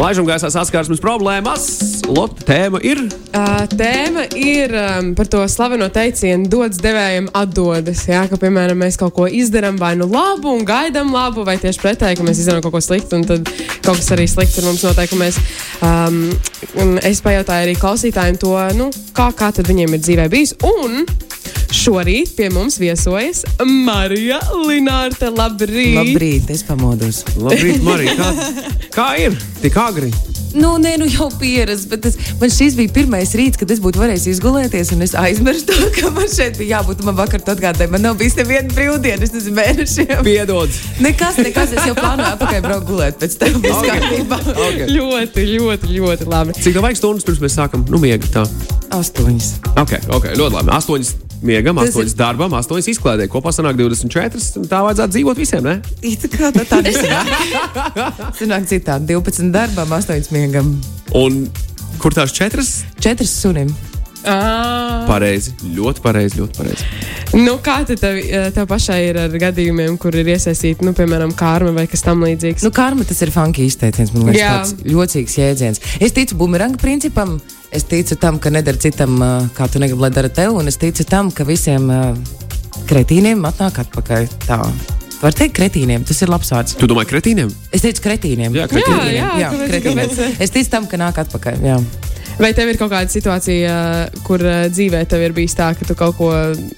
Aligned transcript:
Laižam 0.00 0.24
gaisā 0.24 0.48
saskarsmes 0.48 1.00
problēmas. 1.02 1.64
Lotte 2.08 2.46
tēma 2.48 2.78
ir. 2.88 3.02
Uh, 3.36 3.66
tēma 3.68 4.22
ir 4.32 4.72
um, 4.72 5.10
par 5.18 5.28
to 5.28 5.42
slaveno 5.44 5.90
teicienu, 5.92 6.48
dodas 6.48 6.80
devējiem 6.80 7.28
atdodas. 7.36 8.06
Jā, 8.08 8.22
ka, 8.30 8.38
piemēram, 8.40 8.80
mēs 8.80 8.96
kaut 8.96 9.12
ko 9.18 9.28
izdarām 9.28 9.76
vai 9.76 9.92
nu 10.00 10.08
labu 10.08 10.54
un 10.56 10.64
gaidām 10.64 11.12
labu, 11.12 11.44
vai 11.44 11.58
tieši 11.60 11.82
pretēji, 11.84 12.16
ka 12.16 12.24
mēs 12.24 12.40
izdarām 12.40 12.64
kaut 12.64 12.78
ko 12.78 12.80
sliktu, 12.86 13.20
un 13.20 13.28
tad 13.28 13.52
kaut 13.84 14.00
kas 14.00 14.08
arī 14.16 14.24
slikts 14.30 14.56
ar 14.62 14.70
mums 14.70 14.86
notiek. 14.88 15.12
Mēs, 15.20 15.36
um, 15.84 16.22
es 17.04 17.20
pajautāju 17.20 17.68
arī 17.68 17.76
klausītājiem 17.76 18.40
to, 18.40 18.56
nu, 18.80 18.88
kā, 19.12 19.28
kā 19.36 19.52
tad 19.52 19.68
viņiem 19.68 19.98
ir 19.98 20.06
dzīvē 20.06 20.30
bijis. 20.32 20.56
Un 20.64 21.04
šorīt 21.74 22.34
pie 22.38 22.50
mums 22.54 22.78
viesojas 22.80 23.44
Marija 23.64 24.40
Linārte. 24.66 25.30
Labrīt! 25.34 25.96
Labrīt, 25.98 26.50
es 26.54 26.64
pamodos. 26.66 27.22
Labrīt, 27.38 27.82
Marija. 27.86 28.16
Kā, 28.18 28.50
kā 28.98 29.08
ir? 29.28 29.38
Tik 29.62 29.80
agri. 29.80 30.10
Nu, 30.50 30.72
nē, 30.82 30.96
nu 30.98 31.06
jau 31.06 31.28
pieredze, 31.38 31.86
bet 31.86 32.00
tas, 32.02 32.16
man 32.40 32.50
šis 32.50 32.74
bija 32.74 32.90
pirmais 32.90 33.30
rīts, 33.38 33.58
kad 33.60 33.70
es 33.70 33.78
būtu 33.82 34.00
varējis 34.02 34.24
izgulēties, 34.32 34.90
un 34.96 35.04
es 35.06 35.14
aizmirsu 35.14 35.68
to, 35.68 35.76
ka 35.94 36.10
man 36.14 36.26
šeit 36.30 36.58
bija 36.58 36.80
jābūt. 36.80 37.04
Man 37.06 37.14
vakar 37.20 37.44
to 37.46 37.54
atgādāja, 37.54 37.86
man 37.92 38.02
nav 38.02 38.18
bijis 38.18 38.34
neviena 38.40 38.66
brīvdiena, 38.74 39.22
es 39.22 39.34
nezinu, 39.36 39.54
mēnešiem. 39.60 40.24
Piedod. 40.26 40.74
Nekas, 41.06 41.38
nekas, 41.38 41.76
es 41.78 41.86
jau 41.86 41.94
plānoju 41.94 42.32
atpakaļ 42.34 42.66
braukt 42.66 42.90
gulēt 42.90 43.22
pēc 43.22 43.38
tam. 43.44 43.62
Viss 43.62 43.78
Ok. 43.84 43.88
kārtībā. 43.92 44.42
Okay. 44.50 44.90
Ļoti, 44.90 45.48
ļoti, 45.54 45.94
ļoti 46.00 46.30
labi. 46.34 46.58
Cik 46.58 46.74
tev 46.74 46.88
vajag 46.88 46.98
stundas 46.98 47.30
pirms 47.30 47.42
mēs 47.46 47.58
sākam? 47.62 47.86
Nu, 47.86 48.02
miega 48.02 48.34
tā. 48.34 48.46
Astoņas. 48.98 49.52
Ok, 49.78 50.00
ok, 50.10 50.32
ļoti 50.34 50.56
labi. 50.58 50.74
Astoņas 50.80 51.14
miegam, 51.46 51.76
Tas 51.80 51.90
astoņas 51.92 52.14
darbam, 52.18 52.54
astoņas 52.58 52.88
izklādē. 52.92 53.26
Kopā 53.32 53.52
sanāk 53.54 53.78
24. 53.80 54.64
Tā 54.70 54.80
vajadzētu 54.86 55.14
dzīvot 55.16 55.40
visiem, 55.40 55.64
ne? 55.66 55.76
It 56.02 56.26
kā 56.34 56.50
tā, 56.54 56.64
tā 56.68 56.80
nesanāk. 56.84 57.30
Sanāk 58.40 58.66
citādi, 58.70 59.12
12 59.14 59.52
darbam, 59.54 59.94
8 60.00 60.32
miegam, 60.36 60.74
Un 61.16 61.46
kur 62.00 62.14
tās 62.14 62.30
četras? 62.36 62.82
4 63.02 63.26
sunim. 63.26 63.72
À, 64.20 65.06
Pareizi, 65.08 65.54
ļoti 65.64 66.02
pareizi, 66.04 66.36
ļoti 66.42 66.58
pareizi. 66.58 66.88
nu, 67.40 67.54
kā 67.64 67.78
tad 67.88 68.02
tev, 68.02 68.18
tev 68.52 68.66
pašai 68.68 68.98
ir 69.08 69.16
ar 69.22 69.32
gadījumiem, 69.40 69.94
kur 69.96 70.12
ir 70.20 70.28
iesaistīta, 70.34 70.84
nu, 70.84 70.92
piemēram, 70.92 71.32
karma 71.32 71.72
vai 71.72 71.86
kas 71.88 72.04
tam 72.04 72.20
līdzīgs? 72.26 72.66
Nu, 72.66 72.70
karma 72.76 73.06
tas 73.08 73.22
ir 73.24 73.32
funky 73.32 73.64
izteiciens, 73.64 74.12
man 74.12 74.28
liekas, 74.28 74.42
Jā. 74.42 74.50
tāds 74.58 74.74
ļocīgs 74.92 75.38
jēdziens. 75.40 75.80
Es 76.04 76.12
ticu 76.12 76.36
bumeranga 76.36 76.76
principam, 76.82 77.38
es 77.72 77.84
ticu 77.86 78.16
tam, 78.20 78.38
ka 78.42 78.50
nedara 78.50 78.78
citam, 78.80 79.18
kā 79.56 79.68
tu 79.70 79.78
negribi, 79.82 80.00
lai 80.02 80.10
dara 80.14 80.28
tev, 80.28 80.56
un 80.60 80.68
es 80.70 80.76
ticu 80.80 81.04
tam, 81.08 81.30
ka 81.30 81.44
visiem 81.48 81.90
kretīniem 82.90 83.44
atnāk 83.46 83.82
atpakaļ. 83.84 84.28
Tā. 84.46 84.58
Var 85.20 85.34
teikt, 85.36 85.54
kretīniem, 85.58 86.04
tas 86.08 86.22
ir 86.24 86.30
labs 86.32 86.48
vārds. 86.50 86.76
Tu 86.80 86.86
domā, 86.88 87.04
kretīniem? 87.08 87.50
Es 87.76 87.82
teicu, 87.84 88.00
kretīniem. 88.06 88.54
Jā, 88.56 88.64
kretīniem. 88.70 89.10
Jā, 89.18 89.32
jā, 89.42 89.50
kāpēc- 89.52 89.74
kretīniem. 89.74 90.14
kāpēc? 90.14 90.40
Es 90.40 90.50
ticu 90.54 90.70
tam, 90.72 90.86
ka 90.88 90.96
nāk 90.96 91.18
atpakaļ. 91.20 91.60
Jā. 91.60 91.76
Vai 92.40 92.54
tev 92.56 92.70
ir 92.72 92.78
kaut 92.80 92.88
kāda 92.88 93.10
situācija, 93.12 93.72
kur 94.24 94.38
dzīvē 94.72 95.02
tev 95.06 95.20
ir 95.26 95.34
bijis 95.36 95.52
tā, 95.58 95.74
ka 95.76 95.84
tu 95.84 95.94
kaut 95.94 96.16
ko 96.16 96.30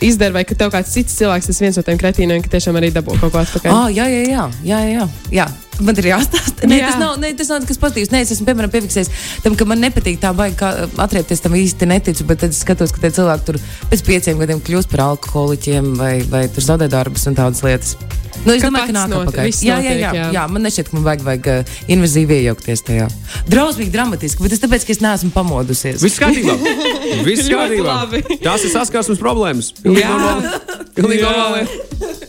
izdari, 0.02 0.34
vai 0.34 0.42
ka 0.44 0.56
tev 0.58 0.72
kāds 0.74 0.90
cits 0.90 1.14
cilvēks, 1.20 1.46
tas 1.46 1.60
viens 1.62 1.76
no 1.78 1.82
tiem 1.86 2.00
kretīniem, 2.00 2.42
ka 2.42 2.50
tiešām 2.56 2.74
arī 2.80 2.90
dabū 2.90 3.14
kaut 3.20 3.30
ko 3.30 3.38
atpakaļ? 3.44 3.70
Ah, 3.70 3.86
jā, 3.94 4.08
jā, 4.10 4.24
jā, 4.26 4.50
jā, 4.66 4.80
jā, 4.90 5.08
jā. 5.30 5.46
Man 5.82 5.98
ir 5.98 6.08
jāstāsta. 6.12 6.68
Nē, 6.68 6.78
Jā. 6.78 6.92
tas 6.92 7.00
nav, 7.02 7.16
ne, 7.22 7.32
tas 7.38 7.50
nav 7.50 7.62
nekas 7.64 7.80
pozitīvs. 7.82 8.12
Nē, 8.14 8.22
es 8.24 8.32
esmu, 8.36 8.46
piemēram, 8.48 8.72
piefiksējis 8.72 9.10
tam, 9.44 9.58
ka 9.58 9.66
man 9.68 9.82
nepatīk 9.82 10.20
tā 10.22 10.32
baigta, 10.36 10.58
kā 10.62 11.04
atriepties 11.04 11.42
tam 11.42 11.56
īsti 11.58 11.90
neticu, 11.90 12.26
bet 12.28 12.44
tad 12.44 12.54
es 12.54 12.62
skatos, 12.62 12.94
ka 12.94 13.02
tie 13.02 13.12
cilvēki 13.18 13.48
tur 13.50 13.60
pēc 13.90 14.06
pieciem 14.06 14.42
gadiem 14.42 14.62
kļūst 14.62 14.92
par 14.92 15.06
alkoholiķiem 15.10 15.94
vai, 15.98 16.16
vai 16.30 16.46
tur 16.52 16.70
zaudē 16.70 16.90
darbus 16.92 17.26
un 17.30 17.38
tādas 17.38 17.64
lietas. 17.66 17.96
Nu, 18.42 18.54
es 18.56 18.62
Ka 18.62 18.70
domāju, 18.70 18.88
ka 18.88 18.94
nāk 18.96 19.12
atpakaļ. 19.14 19.50
Jā, 19.62 19.76
jā, 19.84 19.92
jā, 20.00 20.12
jā. 20.16 20.24
jā. 20.34 20.44
Man 20.50 20.64
nešķiet, 20.66 20.88
ka 20.88 20.96
man 20.96 21.04
vajag, 21.06 21.24
vajag 21.26 21.48
uh, 21.52 21.74
invazīvi 21.94 22.38
iejaukties 22.40 22.82
tajā. 22.88 23.06
Drausmīgi, 23.52 23.92
dramatiski, 23.94 24.42
bet 24.42 24.54
tas 24.54 24.62
tāpēc, 24.64 24.86
ka 24.88 24.94
es 24.96 25.02
neesmu 25.04 25.30
pamodusies. 25.34 26.02
Viss 26.02 26.18
kārtībā. 26.18 26.56
Viss 27.28 27.50
kārtībā. 27.52 27.98
Tās 28.42 28.66
ir 28.66 28.74
saskarsmes 28.74 29.22
problēmas. 29.22 29.70
Pilnīgi 29.84 31.22
normāli. 31.22 31.66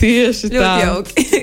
Tieši 0.04 0.54
tā. 0.54 0.60
ļoti 0.60 0.86
jauki. 0.86 1.43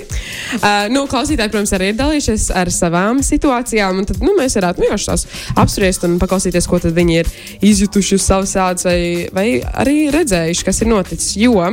Uh, 0.50 0.88
nu, 0.90 1.04
klausītāji, 1.10 1.52
protams, 1.52 1.72
arī 1.76 1.92
ir 1.92 1.98
dalījušies 1.98 2.48
ar 2.58 2.70
savām 2.74 3.20
situācijām. 3.22 4.02
Tad 4.08 4.22
nu, 4.24 4.34
mēs 4.38 4.56
varētu 4.58 4.82
vienkārši 4.82 5.10
tās 5.12 5.26
apspriest 5.60 6.06
un 6.08 6.18
paklausīties, 6.22 6.66
ko 6.66 6.80
viņi 6.82 7.18
ir 7.20 7.30
izjutuši 7.70 8.18
uz 8.18 8.26
savas 8.26 8.56
ādas, 8.58 8.88
vai, 8.88 9.28
vai 9.36 9.46
arī 9.84 10.08
redzējuši, 10.14 10.66
kas 10.66 10.82
ir 10.82 10.90
noticis. 10.90 11.36
Jo 11.38 11.68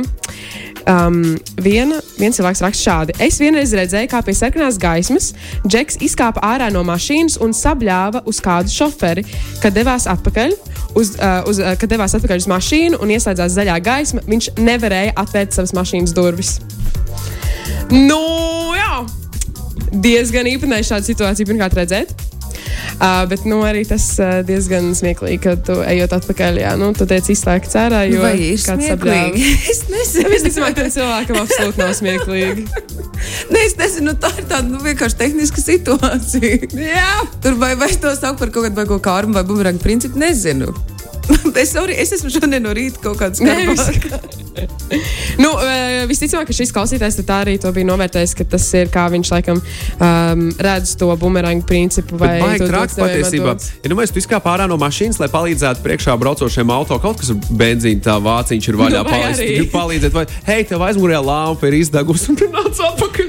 um, 0.88 1.18
viena, 1.62 1.98
viens 2.20 2.38
cilvēks 2.38 2.62
raksta 2.64 2.84
šādi: 2.84 3.16
Es 3.24 3.40
vienreiz 3.42 3.74
redzēju, 3.76 4.10
kā 4.12 4.22
pie 4.24 4.36
sarkanās 4.36 4.78
gaismas 4.80 5.32
Džeks 5.66 5.98
izkāpa 6.04 6.42
ārā 6.46 6.70
no 6.74 6.84
mašīnas 6.86 7.38
un 7.44 7.54
sabļāva 7.56 8.22
uz 8.30 8.42
kādu 8.44 8.72
šoferi, 8.72 9.26
kad 9.62 9.76
devās 9.76 10.08
atpakaļ. 10.10 10.54
Uz, 10.98 11.16
uh, 11.18 11.42
uz, 11.50 11.60
uh, 11.62 11.74
kad 11.80 11.90
devās 11.90 12.14
atpakaļ 12.16 12.44
uz 12.44 12.48
mašīnu 12.50 13.02
un 13.02 13.12
ieslēdzās 13.16 13.58
zaļā 13.58 13.80
gaisma, 13.84 14.24
viņš 14.28 14.54
nevarēja 14.62 15.18
atvērt 15.20 15.58
savas 15.58 15.74
mašīnas 15.76 16.16
durvis. 16.16 16.58
Nu, 17.92 18.22
jā, 18.76 19.02
diezgan 19.92 20.48
īpatnēji 20.50 20.90
šādu 20.92 21.12
situāciju 21.12 21.52
pirmkārt 21.52 21.78
redzēt. 21.78 22.16
Uh, 22.98 23.22
bet 23.30 23.44
nu, 23.46 23.60
arī 23.62 23.84
tas 23.86 24.02
uh, 24.18 24.40
diezgan 24.42 24.88
smieklīgi, 24.98 25.38
ka 25.44 25.52
tu 25.62 25.76
ejot 25.86 26.16
atpakaļ, 26.16 26.56
jā, 26.64 26.72
nu, 26.80 26.88
tu 26.98 27.06
tiec 27.06 27.28
izslēgts 27.30 27.76
ārā. 27.78 28.00
Jo 28.10 28.24
Vai 28.24 28.32
ir 28.48 28.58
smieklīgi? 28.58 29.52
Es 29.72 29.84
nezinu. 29.86 30.32
Visticamāk, 30.32 30.74
tam 30.74 30.90
cilvēkam 30.90 31.38
absolūti 31.44 31.78
nav 31.78 31.94
smieklīgi. 31.94 32.66
Nē, 33.54 33.62
es 33.68 33.78
nezinu, 33.78 34.16
tā 34.18 34.32
ir 34.34 34.48
tāda 34.50 34.66
nu, 34.66 34.82
vienkārši 34.82 35.20
tehniska 35.20 35.62
situācija. 35.62 36.72
Jā, 36.74 37.14
Tur 37.44 37.58
vai, 37.62 37.76
vai 37.78 37.92
to 37.94 38.10
sauc 38.18 38.42
par 38.42 38.50
kaut 38.50 38.66
kādu 38.66 38.74
baigo 38.80 38.98
kārmu 39.02 39.38
vai 39.38 39.46
bumerāņu 39.46 39.84
principu, 39.84 40.18
nezinu. 40.18 40.74
es, 41.62 41.74
arī, 41.78 41.96
es 42.02 42.12
esmu 42.18 42.32
šodien 42.32 42.62
no 42.64 42.74
rīta 42.76 43.02
kaut 43.02 43.20
kāds 43.20 43.42
skarbāks. 43.42 44.36
nu, 45.42 45.50
uh, 45.54 46.04
visticamāk, 46.10 46.48
ka 46.48 46.56
šis 46.56 46.72
klausītājs 46.74 47.20
tā 47.22 47.42
arī 47.44 47.56
to 47.62 47.70
bija 47.74 47.86
novērtējis, 47.88 48.34
ka 48.38 48.46
tas 48.56 48.66
ir 48.78 48.90
kā 48.92 49.06
viņš 49.12 49.32
laikam 49.34 49.60
um, 49.60 50.44
redz 50.64 50.94
to 50.98 51.10
bumerāņu 51.20 51.64
principu. 51.68 52.18
Vai 52.18 52.38
traki 52.58 52.98
dod 52.98 52.98
devējiem 52.98 53.18
patiesībā. 53.18 53.54
Ja 53.84 53.92
nu 53.92 53.98
mēs 53.98 54.12
tu 54.14 54.22
izkāpām 54.22 54.56
ārā 54.56 54.68
no 54.70 54.78
mašīnas, 54.80 55.20
lai 55.22 55.30
palīdzētu 55.32 55.84
priekšā 55.84 56.16
braucošiem 56.20 56.72
auto, 56.74 56.98
kaut 57.02 57.20
kas 57.22 57.32
ar 57.34 57.40
benzīnu, 57.60 58.02
tā 58.04 58.18
vāciņš 58.22 58.70
ir 58.72 58.80
vaļā. 58.82 59.04
Nu, 59.08 59.14
arī. 59.24 59.46
gribi 59.54 59.70
palīdzēt, 59.72 60.12
vai 60.14 60.24
hei, 60.46 60.64
tev 60.68 60.82
aizmugurējā 60.84 61.20
lampa 61.24 61.68
ir 61.68 61.76
izdegusi, 61.78 62.28
un 62.32 62.38
tu 62.38 62.48
nāc 62.52 62.80
atpakaļ, 62.88 63.27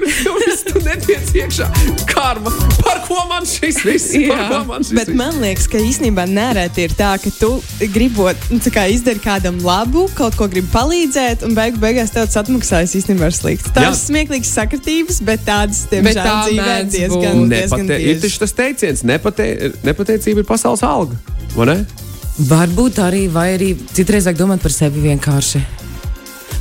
netiec 0.89 1.29
iekšā. 1.37 1.67
Karma, 2.09 2.51
par 2.81 2.99
ko 3.05 3.19
man 3.29 3.45
šis 3.47 3.79
viss? 3.85 4.09
Ko 4.49 4.59
man 4.67 4.83
šis 4.85 4.95
Bet 4.97 5.11
viss? 5.11 5.17
man 5.19 5.37
liekas, 5.43 5.67
ka 5.71 5.81
īstenībā 5.81 6.25
nereti 6.29 6.87
ir 6.87 6.95
tā, 6.97 7.13
ka 7.21 7.31
tu 7.39 7.51
gribot, 7.93 8.47
nu, 8.51 8.59
kā 8.73 8.87
izdarīt 8.91 9.21
kādam 9.23 9.59
labu, 9.65 10.07
kaut 10.17 10.37
ko 10.39 10.49
gribi 10.51 10.69
palīdzēt, 10.73 11.45
un 11.47 11.55
beig 11.57 11.77
beigās 11.81 12.13
tev 12.15 12.27
tas 12.29 12.41
atmaksājas 12.43 12.95
īstenībā 12.99 13.29
ir 13.29 13.37
slikti. 13.37 13.73
Tās 13.77 13.93
ir 13.93 14.01
smieklīgas 14.09 14.53
sakritības, 14.57 15.21
bet 15.29 15.45
tādas, 15.47 15.85
diemžēl, 15.91 16.21
tā 16.25 16.35
dzīvē 16.49 16.77
diezgan, 16.89 17.41
diezgan 17.53 17.85
Nepate, 17.89 18.03
ir 18.11 18.21
taču 18.25 18.43
tas 18.45 18.55
teiciens, 18.57 19.05
nepate, 19.07 19.49
nepateicība 19.87 20.43
ir 20.43 20.49
pasaules 20.49 20.83
alga. 20.85 21.17
vai 21.55 21.69
ne? 21.73 21.79
Varbūt 22.49 23.01
arī, 23.03 23.25
vai 23.31 23.49
arī 23.57 23.73
citreiz 23.93 24.25
vajag 24.29 24.39
domāt 24.39 24.61
par 24.63 24.71
sevi 24.71 25.01
vienkārši. 25.03 25.59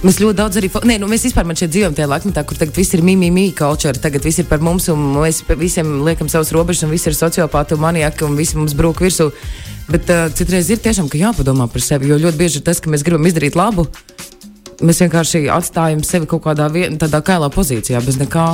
Mēs 0.06 0.20
ļoti 0.22 0.38
daudz 0.38 0.58
arī. 0.60 0.70
Nē, 0.86 0.98
nu, 1.02 1.08
mēs 1.10 1.24
vispār 1.26 1.48
dzīvojam 1.48 1.96
tajā 1.96 2.06
laikmetā, 2.12 2.44
kur 2.46 2.58
tagad 2.60 2.76
viss 2.78 2.94
ir 2.94 3.02
mīmīmī 3.02 3.48
culture. 3.58 3.98
Tagad 3.98 4.22
viss 4.22 4.38
ir 4.38 4.46
par 4.46 4.62
mums, 4.62 4.86
un 4.92 5.02
mēs 5.16 5.42
visiem 5.58 5.98
liekam 6.06 6.30
savus 6.30 6.52
robežas, 6.54 6.84
un 6.86 6.94
viss 6.94 7.10
ir 7.10 7.18
sociopāti 7.18 7.74
un 7.74 7.82
maniaki, 7.82 8.22
un 8.28 8.38
visi 8.38 8.58
mums 8.60 8.76
brūk 8.78 9.02
virsū. 9.02 9.32
Bet 9.90 10.10
uh, 10.12 10.28
citreiz 10.30 10.70
ir 10.70 10.78
tiešām 10.84 11.10
jāpadomā 11.10 11.66
par 11.72 11.82
sevi, 11.82 12.12
jo 12.12 12.20
ļoti 12.20 12.38
bieži 12.38 12.60
ir 12.60 12.66
tas, 12.70 12.78
ka 12.78 12.92
mēs 12.92 13.02
gribam 13.06 13.26
izdarīt 13.26 13.58
labu. 13.58 13.88
Mēs 14.78 15.02
vienkārši 15.02 15.48
atstājam 15.50 16.04
sevi 16.06 16.30
kaut 16.30 16.44
kādā 16.46 16.70
vien, 16.70 16.94
kailā 16.98 17.50
pozīcijā, 17.50 18.04
bez 18.04 18.20
nekā. 18.20 18.50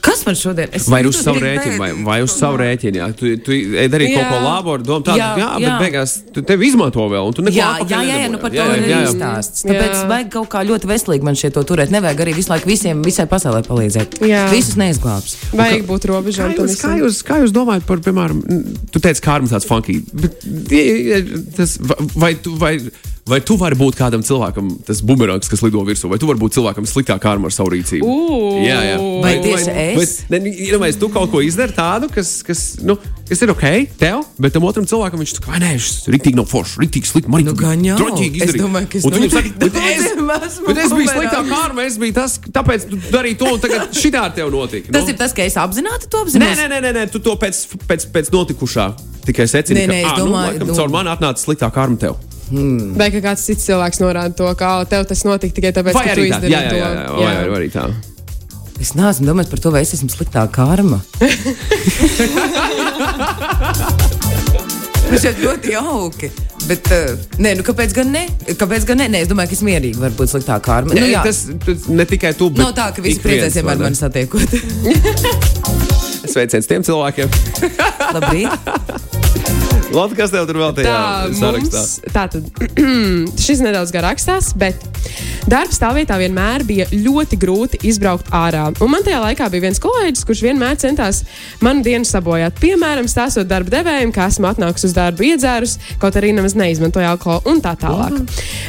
Kas 0.00 0.22
man 0.24 0.34
šodien 0.34 0.70
ir? 0.72 0.80
Vai 0.88 1.02
uz 1.04 1.18
savu 1.20 1.40
rēķinu, 1.42 1.76
vai, 1.80 1.90
vai 2.06 2.18
uz 2.24 2.32
savu 2.32 2.56
rēķinu. 2.60 2.96
Jā. 3.00 3.08
Tu, 3.16 3.34
tu 3.44 3.52
ej 3.52 3.88
darīt 3.92 4.14
Jā. 4.14 4.22
kaut 4.22 4.30
ko 4.32 4.38
labu 4.46 4.72
ar 4.74 4.82
domu, 4.86 5.04
tādu, 5.04 5.20
jā, 5.20 5.26
Jā, 5.36 5.36
jā, 5.36 5.48
bet 5.58 5.66
jā. 5.68 5.78
beigās 5.82 6.14
tu 6.32 6.42
tevi 6.42 6.66
izmanto 6.70 7.04
vēl, 7.12 7.26
un 7.28 7.36
tu 7.36 7.42
neko 7.44 7.56
Jā, 7.56 7.68
atpakaļ 7.76 7.92
jā, 7.92 8.00
jā, 8.08 8.16
jā, 8.24 8.30
nu 8.32 8.38
par 8.40 8.50
to 8.50 8.56
Jā, 8.56 8.66
ir 8.78 8.86
jā, 8.88 9.00
jā. 9.04 9.10
stāsts. 9.12 9.64
Tāpēc 9.68 9.92
Jā. 9.98 10.06
vajag 10.08 10.30
kaut 10.32 10.48
kā 10.54 10.62
ļoti 10.70 10.90
veselīgi 10.90 11.22
man 11.28 11.36
šeit 11.36 11.52
to 11.58 11.62
turēt. 11.68 11.92
Nevajag 11.92 12.24
arī 12.24 12.34
visu 12.40 12.52
laiku 12.54 12.66
visiem, 12.72 13.02
visai 13.04 13.26
pasaulē 13.28 13.60
palīdzēt. 13.68 14.18
Jā. 14.24 14.46
Visus 14.54 14.76
neizglābs. 14.80 15.36
Vajag 15.52 15.84
būt 15.86 16.08
Kā 16.08 16.12
robežām. 16.14 16.56
kā, 16.56 16.64
visam. 16.64 16.96
jūs, 16.98 17.20
kā 17.22 17.40
jūs 17.44 17.52
domājat 17.52 17.84
par, 17.86 17.98
piemēram, 17.98 18.40
tu 18.90 18.98
teici, 19.04 19.20
kā 19.20 19.36
ar 19.36 19.40
mums 19.44 19.52
tāds 19.52 19.68
funky, 19.68 20.00
bet 20.12 20.40
ja- 20.72 21.18
ja- 21.20 21.44
tas, 21.56 21.76
va- 21.80 22.00
vai, 22.16 22.34
tu, 22.34 22.56
vai, 22.56 22.78
vai 22.78 22.88
tu 23.46 23.54
vari 23.60 23.76
būt 23.78 23.94
kādam 23.98 24.22
cilvēkam 24.26 24.70
tas 24.86 25.02
bumerāns, 25.06 25.46
kas 25.50 25.60
lido 25.62 25.82
virsū, 25.86 26.08
vai 26.10 26.16
tu 26.18 26.26
vari 26.26 26.40
būt 26.40 26.56
cilvēkam 26.56 26.86
sliktā 26.88 27.14
kārma 27.22 27.46
ar 27.50 27.54
savu 27.54 27.70
rīcību? 27.74 28.02
Ū. 28.02 28.38
Jā, 28.64 28.78
jā. 28.88 28.96
Vai 29.22 29.34
tieši 29.44 29.74
es? 29.74 30.14
Vai, 30.30 30.40
ne, 30.40 30.50
iedomājies, 30.66 30.98
tu 30.98 31.10
kaut 31.12 31.30
ko 31.30 31.42
izdari 31.44 31.74
tādu, 31.76 32.08
kas, 32.10 32.40
kas, 32.46 32.62
nu, 32.82 32.96
kas 33.28 33.42
ir 33.44 33.52
ok, 33.52 33.64
tev, 34.00 34.24
bet 34.40 34.56
tam 34.56 34.64
otram 34.66 34.88
cilvēkam 34.88 35.20
viņš 35.22 35.34
saka, 35.36 35.52
vai 35.52 35.60
nē, 35.62 35.72
šis 35.78 36.08
rīktīgi 36.10 36.40
nav 36.40 36.48
foršs, 36.50 36.78
rīktīgi 36.82 37.10
slikti. 37.12 37.30
Man 37.30 37.46
Nu, 37.50 37.54
gan 37.56 37.84
jau. 37.84 37.98
Drošīgi 38.00 38.42
Es 38.46 38.54
domāju, 38.56 38.88
ka 38.90 38.98
es 38.98 39.06
noteikti 39.06 39.36
saki, 39.36 39.52
bet 39.58 39.78
es, 39.80 40.58
bet 40.66 40.80
es 40.80 40.90
biju 40.90 40.90
bumerāns. 40.90 41.14
sliktā 41.14 41.40
kārma, 41.48 41.86
es 41.86 41.96
biju 42.00 42.16
tas, 42.18 42.38
tāpēc 42.52 42.88
tu 42.90 42.98
darīji 43.10 43.38
to, 43.40 43.52
un 43.54 43.62
tagad 43.62 43.94
šitā 44.02 44.24
ar 44.28 44.34
tevi 44.36 44.50
notika. 44.54 44.92
Tas 44.92 45.06
nu? 45.06 45.14
ir 45.14 45.20
tas, 45.20 45.32
ka 45.36 45.46
es 45.46 45.56
apzināti 45.60 46.10
to 46.10 46.24
apzinos. 46.24 46.56
nē, 46.58 46.66
nē, 46.72 46.80
nē, 46.84 46.92
nē, 46.98 47.06
tu 47.14 47.22
to 47.24 47.36
pēc, 47.40 47.62
pēc, 47.88 48.08
pēc 48.14 48.32
notikušā 48.34 48.88
tikai 49.26 49.46
secini. 49.50 49.86
Nē, 49.86 49.92
nē, 49.92 50.00
es 50.02 50.10
ka, 50.10 50.16
ā, 50.16 50.20
domāju, 50.20 50.30
nu, 50.30 50.50
laikam, 50.52 50.68
nu- 50.72 50.76
caur 50.78 50.92
mani 50.92 51.14
atnāca 51.14 51.42
sliktā 51.46 51.70
kārma 51.74 51.98
tev. 52.50 52.94
Vai 52.98 53.08
ka 53.14 53.20
kāds 53.24 53.44
cits 53.46 53.64
cilvēks 53.68 54.00
norāda 54.02 54.34
to, 54.36 54.48
ka 54.58 54.78
"O, 54.80 54.84
tev 54.90 55.04
tas 55.10 55.24
notika 55.24 55.54
tikai 55.58 55.72
tāpēc, 55.76 55.94
Vai 55.94 56.04
ka 56.06 56.14
tu 56.14 56.20
arī 56.20 56.28
tā? 56.28 56.36
izdarīji 56.36 56.54
Jā, 56.54 56.60
jā, 56.62 56.70
to. 56.70 56.76
jā, 56.76 56.88
jā, 56.90 57.48
vai, 57.50 57.58
arī 57.60 57.68
tā. 57.74 57.84
Es 58.80 58.94
neesmu 58.96 59.26
domājis 59.28 59.50
par 59.52 59.60
to, 59.60 59.70
vai 59.74 59.82
es 59.84 59.92
esmu 59.94 60.08
sliktā 60.08 60.46
karma. 60.50 61.00
Tas 65.10 65.24
ir 65.26 65.40
ļoti 65.42 65.72
jauki. 65.74 66.28
Bet, 66.70 66.86
uh, 66.94 67.16
nē, 67.42 67.56
nu, 67.58 67.64
kāpēc 67.66 67.94
gan 67.96 68.12
ne? 68.14 68.22
Kāpēc 68.54 68.84
gan 68.86 69.00
ne? 69.02 69.08
nē, 69.10 69.24
es 69.24 69.30
domāju, 69.30 69.50
ka 69.50 69.56
es 69.58 69.62
mierīgi 69.66 69.98
varu 69.98 70.14
būt 70.20 70.30
sliktā 70.36 70.60
karma. 70.62 70.94
Nu, 70.94 71.02
jā, 71.10 71.22
tas, 71.26 71.42
tas 71.64 71.88
ne 71.90 72.06
tikai 72.06 72.30
tu, 72.38 72.50
bet 72.54 72.62
nav 72.62 72.74
tā, 72.78 72.86
ka 72.94 73.02
visi 73.04 73.18
vai 73.24 73.40
vienmēr 73.50 73.82
mani 73.82 73.98
satiekot. 73.98 74.54
Sveiciens 76.30 76.70
tiem 76.70 76.86
cilvēkiem. 76.86 77.32
Labrīt! 78.14 79.18
Labi, 79.90 80.14
kas 80.14 80.30
tev 80.30 80.44
tur 80.46 80.58
vēl 80.60 80.74
tajā 80.76 80.90
Tā, 80.90 81.30
sarakstā? 81.34 81.80
mums, 81.82 81.94
tā 82.14 82.22
tad 82.30 83.40
šis 83.44 83.62
nedaudz 83.64 83.90
garakstās, 83.94 84.52
bet 84.58 84.78
darba 85.50 85.74
stāvvietā 85.74 86.14
vienmēr 86.20 86.62
bija 86.68 86.86
ļoti 86.92 87.38
grūti 87.42 87.80
izbraukt 87.90 88.30
ārā. 88.36 88.68
Un 88.84 88.92
man 88.92 89.02
tajā 89.06 89.18
laikā 89.24 89.48
bija 89.50 89.66
viens 89.66 89.82
kolēģis, 89.82 90.22
kurš 90.28 90.44
vienmēr 90.46 90.78
centās 90.82 91.24
manu 91.64 91.82
dienu 91.86 92.06
sabojāt. 92.06 92.60
Piemēram, 92.62 93.08
stāstot 93.10 93.50
darba 93.50 93.74
devējiem, 93.80 94.14
ka 94.14 94.28
esmu 94.30 94.50
atnākusi 94.52 94.90
uz 94.90 94.94
darbu 94.96 95.26
iedzērus, 95.32 95.78
kaut 96.02 96.20
arī 96.20 96.30
nemaz 96.38 96.54
neizmantoju 96.58 97.10
alkoholu 97.10 97.50
un 97.56 97.64
tā 97.64 97.74
tālāk. 97.82 98.20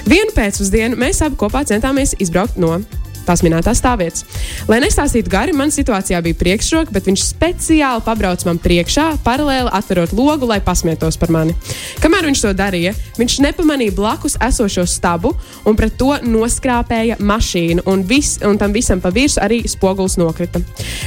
Vienu 0.09 0.33
pēcpusdienu 0.37 0.97
mēs 1.01 1.21
abi 1.27 1.37
kopā 1.41 1.61
centāmies 1.69 2.15
izbraukt 2.17 2.57
no 2.61 2.79
tās 3.27 3.43
minētās 3.45 3.81
stāvvietas. 3.81 4.25
Lai 4.69 4.81
nestāstītu 4.83 5.31
gari, 5.31 5.55
man 5.57 5.73
situācijā 5.73 6.21
bija 6.25 6.37
priekšroka, 6.39 6.93
bet 6.95 7.07
viņš 7.09 7.25
speciāli 7.31 8.05
pabrauca 8.05 8.49
man 8.49 8.59
priekšā, 8.61 9.07
paralēli 9.25 9.71
atverot 9.73 10.13
logu, 10.17 10.49
lai 10.49 10.61
pasmietos 10.63 11.19
par 11.21 11.33
mani. 11.33 11.55
Kamēr 12.03 12.29
viņš 12.29 12.43
to 12.45 12.53
darīja, 12.57 12.93
viņš 13.19 13.39
nepamanīja 13.47 13.95
blakus 13.97 14.37
esošo 14.41 14.85
stabu 14.89 15.33
un 15.67 15.77
pret 15.79 15.97
to 15.99 16.13
noskrāpēja 16.25 17.19
mašīnu, 17.21 17.85
un, 17.89 18.05
vis, 18.07 18.35
un 18.45 18.59
tam 18.61 18.73
visam 18.75 19.01
pa 19.03 19.11
virsmu 19.13 19.43
arī 19.43 19.61
spogulis 19.69 20.17
nokrita. 20.19 20.61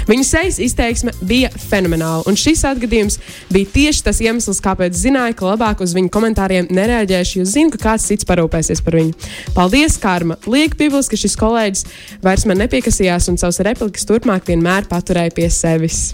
Viņa 0.09 0.27
sejas 0.27 0.61
izteiksme 0.63 1.15
bija 1.25 1.51
fenomenāla, 1.53 2.25
un 2.31 2.39
šis 2.39 2.65
atgadījums 2.69 3.19
bija 3.53 3.71
tieši 3.75 4.05
tas 4.07 4.21
iemesls, 4.25 4.63
kāpēc 4.65 4.97
zināju, 4.99 5.37
ka 5.39 5.49
labāk 5.53 5.83
uz 5.85 5.95
viņu 5.97 6.13
komentāriem 6.15 6.69
nereaģēšu, 6.75 7.41
jo 7.41 7.49
zinu, 7.49 7.75
ka 7.75 7.83
kāds 7.89 8.09
cits 8.11 8.29
parūpēsies 8.29 8.83
par 8.85 8.99
viņu. 9.01 9.15
Paldies, 9.57 9.99
Karma! 10.01 10.39
Liek 10.51 10.77
piblis, 10.79 11.09
ka 11.11 11.19
šis 11.19 11.37
kolēģis 11.41 11.87
vairs 12.25 12.45
man 12.49 12.61
nepiekasījās 12.63 13.29
un 13.33 13.41
savas 13.41 13.61
replikas 13.67 14.07
turpmāk 14.09 14.47
vienmēr 14.51 14.89
paturēja 14.91 15.35
pie 15.37 15.49
sevis. 15.53 16.13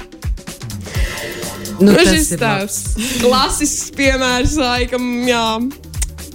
Nu, 1.80 1.90
Nu, 1.90 1.94
tas 1.96 2.10
šis 2.12 2.34
ir 2.34 2.40
tāds 2.42 2.74
klasisks 3.22 3.88
piemērs, 3.96 4.56
laikam, 4.60 5.04
jā. 5.24 5.44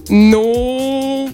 Nu, 0.10 1.30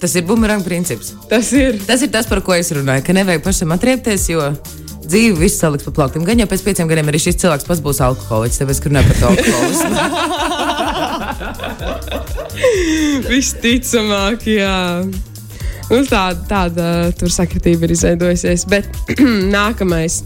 Tas 0.00 0.14
ir 0.16 0.24
bumerang 0.24 0.64
princips. 0.64 1.12
tas 1.28 1.52
ir. 1.52 1.76
Tas 1.86 2.00
ir 2.00 2.08
tas, 2.08 2.26
par 2.26 2.40
ko 2.40 2.54
es 2.56 2.72
runāju, 2.72 3.04
ka 3.04 3.12
nevajag 3.12 3.44
pašam 3.44 3.72
atriepties, 3.76 4.30
jo 4.32 4.40
dzīve 5.04 5.36
viss 5.42 5.60
saliks 5.60 5.84
pa 5.84 5.92
plauktiem. 5.92 6.24
Gan 6.24 6.40
jau 6.40 6.48
pēc 6.48 6.64
pieciem 6.64 6.88
gadiem 6.88 7.12
arī 7.12 7.20
šis 7.20 7.36
cilvēks 7.42 7.68
pats 7.68 7.84
būs 7.84 8.00
alkoholiķis, 8.08 8.60
tāpēc, 8.62 8.80
ka 8.80 8.88
runāja 8.88 9.06
par 9.10 9.16
to 9.20 9.26
alkoholismu. 9.34 9.92
Visticamāk, 13.30 14.48
jā. 14.48 14.78
Nu, 15.90 16.04
tāda, 16.06 16.38
tāda 16.46 16.84
tur 17.18 17.32
sakritība 17.34 17.88
ir 17.88 17.94
izveidojusies. 17.96 18.62
Bet 18.70 18.86
nākamais. 19.56 20.20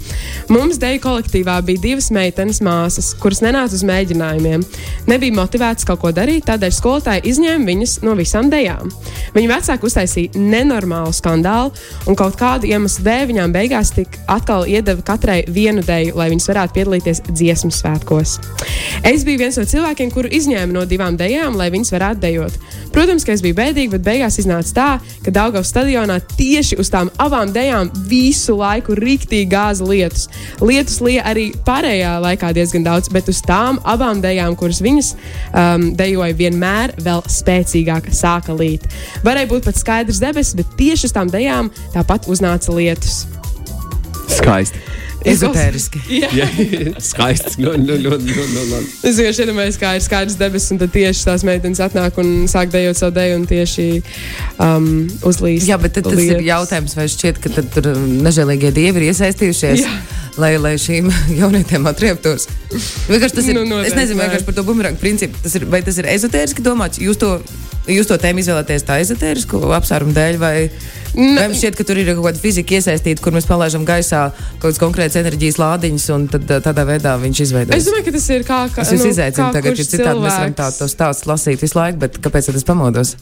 Mums 0.53 0.77
deju 0.81 1.01
kolektīvā 1.07 1.57
bija 1.65 1.81
divas 1.81 2.11
meitenes 2.13 2.61
māsas, 2.65 3.15
kuras 3.21 3.41
nenāca 3.45 3.79
uz 3.79 3.85
mēģinājumiem. 3.89 4.65
Nebija 5.09 5.37
motivētas 5.39 5.89
kaut 5.89 6.03
ko 6.03 6.13
darīt, 6.13 6.45
tādēļ 6.51 6.75
skolotāji 6.77 7.25
izņēma 7.33 7.69
viņas 7.71 7.97
no 8.05 8.13
visām 8.19 8.51
dejām. 8.53 8.93
Viņa 9.33 9.53
vecāki 9.55 9.89
uztaisīja 9.89 10.43
nenormālu 10.53 11.15
skandālu, 11.17 11.73
un 12.05 12.19
kaut 12.19 12.37
kādu 12.41 12.69
iemeslu 12.69 13.07
dēļ 13.09 13.25
viņām 13.33 13.57
beigās 13.57 13.95
tik 13.97 14.21
atkal 14.29 14.69
iedeva 14.69 15.01
katrai 15.07 15.41
vienu 15.49 15.85
deju, 15.87 16.13
lai 16.21 16.29
viņas 16.35 16.51
varētu 16.53 16.77
piedalīties 16.77 17.25
dziesmu 17.31 17.73
svētkos. 17.73 18.37
Es 19.05 19.25
biju 19.25 19.41
viens 19.47 19.57
no 19.57 19.65
cilvēkiem, 19.69 20.13
kuru 20.13 20.29
izņēma 20.29 20.77
no 20.77 20.85
divām 20.89 21.17
dejām, 21.17 21.57
lai 21.57 21.71
viņas 21.73 21.97
varētu 21.97 22.25
dejot. 22.29 22.61
Protams, 22.95 23.25
ka 23.27 23.35
es 23.35 23.43
biju 23.43 23.57
bēdīgi, 23.59 23.91
bet 23.97 24.05
beigās 24.07 24.39
iznāca 24.39 24.77
tā, 24.77 24.89
ka 25.25 25.33
Daugavas 25.55 25.71
stadionā 25.71 26.17
tieši 26.35 26.75
uz 26.83 26.89
tām 26.91 27.07
abām 27.23 27.53
dejām 27.55 27.87
visu 28.11 28.57
laiku 28.59 28.97
rīktīgi 28.99 29.47
gāza 29.53 29.87
lietus. 29.87 30.25
Lietus 30.59 30.97
lija 30.99 31.23
arī 31.31 31.45
pārējā 31.63 32.17
laikā 32.25 32.51
diezgan 32.57 32.83
daudz, 32.83 33.07
bet 33.15 33.31
uz 33.31 33.39
tām 33.47 33.79
abām 33.87 34.19
dejām, 34.19 34.57
kuras 34.59 34.83
viņas 34.83 35.13
um, 35.15 35.85
dejoja, 35.95 36.35
vienmēr 36.35 36.97
vēl 37.07 37.23
spēcīgāk 37.31 38.11
sāka 38.11 38.51
līt. 38.59 38.89
Varēja 39.23 39.53
būt 39.53 39.69
pat 39.69 39.79
skaidrs 39.79 40.19
debesis, 40.25 40.57
bet 40.59 40.75
tieši 40.75 41.07
uz 41.07 41.15
tām 41.15 41.31
dejām 41.31 41.71
tāpat 41.95 42.27
uznāca 42.27 42.75
lietus. 42.75 43.29
Skaisti. 44.35 44.83
Ezotēriski. 45.25 46.01
Skaisti. 47.01 47.63
Nu, 47.63 47.73
nu, 47.81 47.97
nu. 47.97 48.81
Es 49.05 49.17
vienkārši 49.17 49.45
iedomājos, 49.47 49.79
kā 49.81 49.95
ir 49.97 50.05
skaidrs 50.05 50.37
debesis, 50.41 50.73
un 50.75 50.81
tad 50.83 50.93
tieši 50.95 51.25
tās 51.29 51.45
meitenes 51.47 51.81
atnāk 51.85 52.19
un 52.21 52.33
sāk 52.51 52.73
dejot 52.75 52.99
savu 52.99 53.15
deju 53.17 53.39
un 53.41 53.47
tieši 53.49 53.87
um, 54.63 54.89
uzlīst. 55.25 55.69
Jā, 55.71 55.79
bet 55.81 55.97
tad, 55.97 56.11
tas 56.11 56.21
ir 56.21 56.43
jautājums, 56.45 56.97
vai 56.99 57.09
šķiet, 57.13 57.41
ka 57.43 57.53
tad 57.57 57.71
tur 57.75 57.91
nežēlīgie 57.97 58.73
dievi 58.77 59.03
ir 59.03 59.09
iesaistījušies, 59.13 59.85
Jā. 59.85 59.95
lai, 60.43 60.55
lai 60.61 60.75
šīm 60.81 61.09
jaunietēm 61.41 61.89
atrieptos. 61.91 62.49
Vienkārši 63.09 63.39
tas 63.41 63.49
ir. 63.49 63.59
Nu, 63.59 63.65
noteikti, 63.69 63.95
es 63.95 64.01
nezinu, 64.01 64.21
vienkārši 64.25 64.49
par 64.49 64.59
to 64.59 64.67
bumerang 64.67 65.01
principu. 65.01 65.41
Tas 65.45 65.57
ir, 65.57 65.69
vai 65.71 65.81
tas 65.87 66.01
ir 66.01 66.11
ezotēriski 66.15 66.65
domāts? 66.65 67.01
Jūs 67.03 67.21
to, 67.23 67.39
jūs 67.91 68.11
to 68.11 68.21
tēmu 68.21 68.45
izvēlaties 68.45 68.85
tā 68.85 69.01
ezotērisku 69.05 69.63
apsvērumu 69.79 70.17
dēļ, 70.17 70.41
vai, 70.43 70.57
vai 71.15 71.45
jums 71.47 71.61
šķiet, 71.63 71.77
ka 71.79 71.85
tur 71.89 72.01
ir 72.03 72.09
kaut 72.15 72.25
kāda 72.29 72.41
fizika 72.43 72.75
iesaistīta, 72.79 73.23
kur 73.23 73.33
mēs 73.37 73.47
palaižam 73.49 73.85
gaisā 73.89 74.25
kaut 74.35 74.65
kādas 74.67 74.81
konkrētas 74.83 75.21
enerģijas 75.23 75.61
lādiņas, 75.63 76.09
un 76.17 76.27
tad 76.33 76.51
uh, 76.51 76.61
tādā 76.65 76.85
veidā 76.89 77.15
viņš 77.23 77.41
Es 77.41 77.49
izveidojas? 77.51 77.87
domāju, 77.91 78.05
ka 78.09 78.17
tas 78.19 78.29
ir 78.35 78.43
kā. 78.49 78.59
kā 78.75 78.83
Es 78.83 78.93
jūs 78.97 79.05
nu, 79.07 79.13
izaicinu 79.15 79.53
tagad, 79.55 79.71
kurš 79.79 79.93
citādi 79.95 80.25
mēs 80.25 80.39
varam 80.41 80.57
tā, 80.59 80.69
cilvēks. 80.71 80.81
to 80.83 80.91
stāstu 80.95 81.31
lasīt 81.31 81.63
visu 81.63 81.79
laiku, 81.79 82.03
bet 82.07 82.19
kāpēc 82.25 82.51
tad 82.51 82.59
es 82.61 82.67
pamodos? 82.67 83.15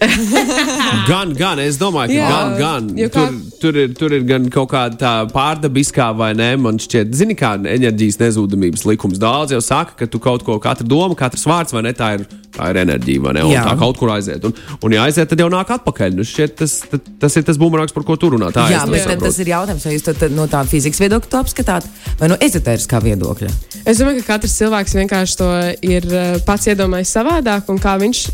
Gan, 1.08 1.32
gan, 1.36 1.58
es 1.62 1.78
domāju, 1.80 2.12
ka 2.12 2.16
Jā, 2.16 2.28
gan, 2.58 2.86
gan. 2.94 3.10
kā- 3.10 3.26
Tur, 3.26 3.38
tur, 3.60 3.78
ir, 3.80 3.94
tur 3.96 4.12
ir 4.16 4.24
gan 4.28 4.46
kaut 4.52 4.68
kāda 4.72 5.12
pārdabiskā 5.32 6.10
vai 6.16 6.30
nē, 6.36 6.50
man 6.60 6.78
šķiet, 6.80 7.12
zini, 7.16 7.36
kā 7.38 7.54
enerģijas 7.58 8.18
nezudamības 8.20 8.84
likums. 8.88 9.18
Daudz 9.20 9.54
jau 9.56 9.60
saka, 9.64 9.96
ka 10.02 10.06
tu 10.10 10.20
kaut 10.22 10.44
ko, 10.46 10.58
katra 10.62 10.86
doma, 10.86 11.16
katrs 11.18 11.46
vārds 11.48 11.72
vai 11.76 11.82
ne, 11.88 11.92
tā 11.96 12.12
ir, 12.18 12.26
tā 12.60 12.68
ir 12.72 12.80
enerģija 12.84 13.24
vai 13.24 13.34
ne, 13.38 13.44
un 13.48 13.54
Jā. 13.54 13.64
tā 13.68 13.76
kaut 13.80 13.98
kur 14.00 14.12
aiziet. 14.14 14.44
Un, 14.44 14.54
un 14.84 14.94
ja 14.94 15.06
aiziet, 15.08 15.28
tad 15.30 15.40
jau 15.40 15.48
nāk 15.52 15.72
atpakaļ. 15.78 16.14
Nu, 16.18 16.26
šķiet, 16.26 16.56
tas, 16.60 16.76
tas, 16.90 17.08
tas 17.24 17.38
ir 17.40 17.46
tas 17.48 17.60
bumerāns, 17.60 17.94
par 17.96 18.06
ko 18.08 18.18
tu 18.20 18.32
runā. 18.34 18.52
Tā 18.54 18.66
Jā, 18.72 18.84
bet 18.90 19.22
tas 19.22 19.40
ir 19.42 19.52
jautājums, 19.54 19.86
vai 19.86 19.96
jūs 19.96 20.06
to 20.06 20.14
tad 20.20 20.36
no 20.36 20.46
tā 20.50 20.62
fizikas 20.68 21.00
viedokļa 21.02 21.32
to 21.32 21.40
apskatāt, 21.40 21.88
vai 22.20 22.30
no 22.32 22.38
ezotēriskā 22.42 23.00
viedokļa? 23.06 23.50
Es 23.88 24.00
domāju, 24.00 24.22
ka 24.22 24.36
katrs 24.36 24.58
cilvēks 24.60 24.96
vienkārši 24.98 25.40
to 25.40 25.50
ir 25.88 26.08
uh, 26.12 26.38
pats 26.46 26.68
iedomājis 26.70 27.14
savādāk, 27.16 27.70
un 27.72 27.80
kā 27.80 27.96
viņš, 28.02 28.24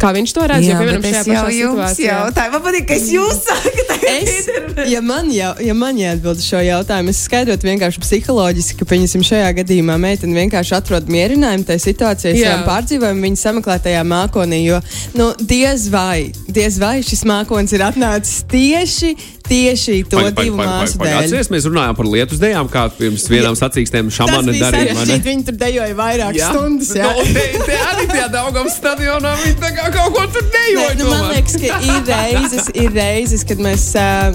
kā 0.00 0.10
viņš 0.16 0.34
to 0.36 0.46
redz. 0.50 0.66
jo, 0.66 0.76
piemēram, 0.80 1.04
šajā 1.04 1.22
pašā 1.28 1.46
situācijā. 1.54 2.14
jautāju, 2.14 2.52
man 2.54 2.62
patīk, 2.64 2.86
ka 2.88 2.96
es 2.96 3.08
jūs 3.12 3.40
sakat. 3.46 3.92
Es, 4.10 4.48
ja 4.94 5.00
man, 5.04 5.30
jau, 5.34 5.52
ja 5.62 5.74
man 5.76 5.98
jāatbild 6.00 6.42
šo 6.44 6.62
jautājumu, 6.64 7.12
es 7.14 7.22
skaidrotu 7.26 7.68
vienkārši 7.68 8.02
psiholoģiski, 8.02 8.78
ka, 8.80 8.88
pieņemsim, 8.90 9.24
šajā 9.28 9.50
gadījumā 9.60 9.98
meitene 10.02 10.38
vienkārši 10.38 10.76
atrod 10.78 11.10
mierinājumu 11.12 11.68
tajā 11.68 11.84
situācijā, 11.84 12.34
Jā. 12.34 12.54
savām 12.54 12.66
pārdzīvojumam, 12.68 13.26
viņa 13.28 13.42
sameklētajā 13.44 14.04
mākonī. 14.08 14.62
Jo, 14.64 14.80
nu, 15.18 15.30
diez 15.40 15.88
vai, 15.92 16.30
diez 16.48 16.80
vai 16.80 16.96
šis 17.06 17.26
mākonis 17.28 17.76
ir 17.76 17.86
atnācis 17.86 18.42
tieši, 18.50 19.14
tieši 19.50 19.96
to 20.10 20.20
Paga- 20.20 20.44
divu 20.44 20.58
māsu 20.60 21.00
dēļ. 21.00 21.16
Atceries, 21.20 21.50
mēs 21.52 21.66
runājām 21.68 21.96
par 21.98 22.08
lietus 22.10 22.40
dejām, 22.42 22.68
kā 22.70 22.84
pirms 22.94 23.26
vienām 23.30 23.56
sacīkstēm 23.58 24.10
šamana 24.14 24.54
darīja. 24.54 24.70
vai 24.70 24.84
ne? 24.84 24.94
sarežģīti. 24.94 25.26
Viņi 25.30 25.46
tur 25.48 25.58
dejoja 25.60 25.96
vairākas 25.98 26.52
stundas. 26.54 26.92
Jā. 27.00 27.10
Nu, 27.10 27.24
te, 27.34 27.44
te 27.66 27.78
arī 27.90 28.06
tajā 28.10 28.28
Daugavas 28.34 28.78
stadionā 28.78 29.34
viņi 29.42 29.56
tā 29.62 29.72
kā 29.76 29.88
kaut 29.96 30.14
ko 30.16 30.26
tur 30.36 30.46
dejoja. 30.54 30.94
Nē, 30.94 30.98
nu, 31.00 31.10
man 31.10 31.26
liekas, 31.34 31.58
ka 31.60 31.80
ir 31.90 32.06
reizes, 32.12 32.70
ir 32.84 32.94
reizes 32.96 33.44
kad 33.48 33.62
mēs 33.62 33.88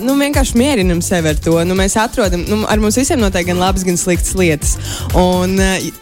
nu, 0.04 0.18
vienkārši 0.20 0.60
mierinam 0.60 1.02
sevi 1.06 1.32
ar 1.32 1.42
to. 1.48 1.58
Nu, 1.68 1.78
mēs 1.80 1.98
atrodam, 2.02 2.44
nu, 2.50 2.62
ar 2.70 2.84
mums 2.84 3.00
visiem 3.00 3.22
notiek 3.24 3.48
gan 3.48 3.62
labas, 3.62 3.88
gan 3.88 4.00
sliktas 4.00 4.36
lietas. 4.38 4.76
Un 5.16 5.56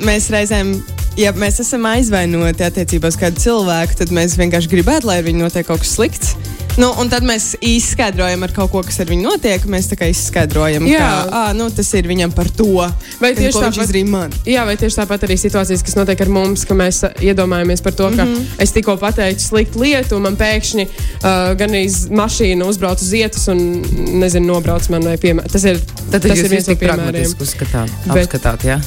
mēs 0.04 0.32
reizēm 0.34 0.78
ja 1.20 1.34
mēs 1.38 1.62
esam 1.64 1.86
aizvainoti 1.90 2.66
attiecībās 2.66 3.18
kādu 3.20 3.42
cilvēku, 3.44 4.00
tad 4.02 4.14
mēs 4.16 4.38
vienkārši 4.40 4.72
gribētu, 4.72 5.10
lai 5.10 5.22
ar 5.22 5.28
viņu 5.28 5.46
notiek 5.46 5.68
kaut 5.68 5.84
kas 5.84 5.96
slikts. 5.98 6.36
Nu, 6.74 6.88
un 6.98 7.06
tad 7.06 7.22
mēs 7.22 7.52
izskaidrojam 7.62 8.48
ar 8.48 8.52
kaut 8.56 8.72
ko, 8.74 8.82
kas 8.82 8.96
ar 9.04 9.06
viņu 9.12 9.28
notiek. 9.28 9.66
Mēs 9.70 9.92
tā 9.92 9.98
kā 10.00 10.08
izskaidrojam, 10.10 10.88
Jā. 10.90 11.06
ka 11.06 11.28
à, 11.30 11.42
nu, 11.54 11.68
tas 11.70 11.92
ir 11.94 12.08
viņam 12.10 12.34
par 12.34 12.50
to. 12.50 12.88
Vai 13.22 13.30
tieši 13.38 13.54
ko 13.54 13.62
tāpat- 13.62 13.86
izdarīja 13.86 14.10
man? 14.10 14.34
Jā, 14.50 14.64
vai 14.66 14.74
tieši 14.82 14.98
tāpat 15.04 15.28
arī 15.28 15.38
situācijas, 15.38 15.84
kas 15.86 15.94
notiek 16.00 16.24
ar 16.26 16.32
mums, 16.34 16.66
ka 16.66 16.74
mēs 16.74 17.04
uh, 17.06 17.14
iedomājamies 17.22 17.86
par 17.86 17.94
to, 17.94 18.10
ka 18.10 18.26
mm. 18.26 18.34
-hmm. 18.34 18.64
es 18.66 18.74
tikko 18.74 18.98
pateicu 18.98 19.46
sliktu 19.46 19.86
lietu, 19.86 20.16
un 20.18 20.26
man 20.26 20.36
pēkšņi 20.36 20.88
uh, 20.88 21.54
gan 21.62 21.76
iz 21.76 22.08
mašīna 22.10 22.66
uzbrauc 22.66 23.02
uz 23.02 23.12
vietas 23.14 23.48
un, 23.54 23.86
nezinu, 24.18 24.48
nobrauc 24.56 24.90
man 24.90 25.04
vai 25.04 25.18
piemēram. 25.18 25.52
Tas 25.52 25.64
ir, 25.64 25.78
Tad 26.10 26.26
tas 26.26 26.38
ir 26.40 26.50
viens 26.50 26.68
no 26.68 26.74
tik 26.74 26.80
piemēriem. 26.80 27.06
pragmatiski 27.06 27.44
uzskatāt, 27.44 27.90
Bet- 28.08 28.26
apskatāt, 28.26 28.66
jā? 28.66 28.82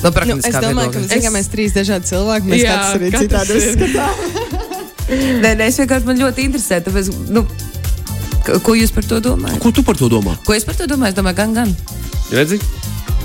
No 0.00 0.08
Nu, 0.08 0.08
es 0.08 0.16
praktiskā 0.16 0.60
domāju, 0.64 0.92
ka 0.94 1.00
viedokļa. 1.02 1.22
ka 1.26 1.32
mēs 1.34 1.48
trīs 1.52 1.74
dažādi 1.76 2.08
cilvēki. 2.08 2.46
Mēs 2.48 2.62
Jā, 2.62 2.76
katrs 2.76 2.94
arī 2.96 3.10
citādi 3.20 3.58
uzskatām. 3.58 4.14
Nē, 5.44 5.50
nē, 5.58 5.66
es 5.66 5.76
vienkārši 5.82 6.06
man 6.06 6.20
ļoti 6.22 6.44
interesē, 6.46 6.78
tāpēc, 6.86 7.10
nu, 7.34 7.42
ko 8.64 8.74
jūs 8.78 8.92
par 8.94 9.04
to 9.10 9.18
domājat? 9.20 9.58
Ko 9.60 9.72
tu 9.74 9.82
par 9.84 9.98
to 9.98 10.08
domā? 10.12 10.36
Ko 10.46 10.54
es 10.56 10.64
par 10.64 10.78
to 10.78 10.86
domāju? 10.88 11.12
Es 11.12 11.18
domāju, 11.18 11.36
gan, 11.42 11.52
gan. 11.56 11.76
Redzi? 12.32 12.60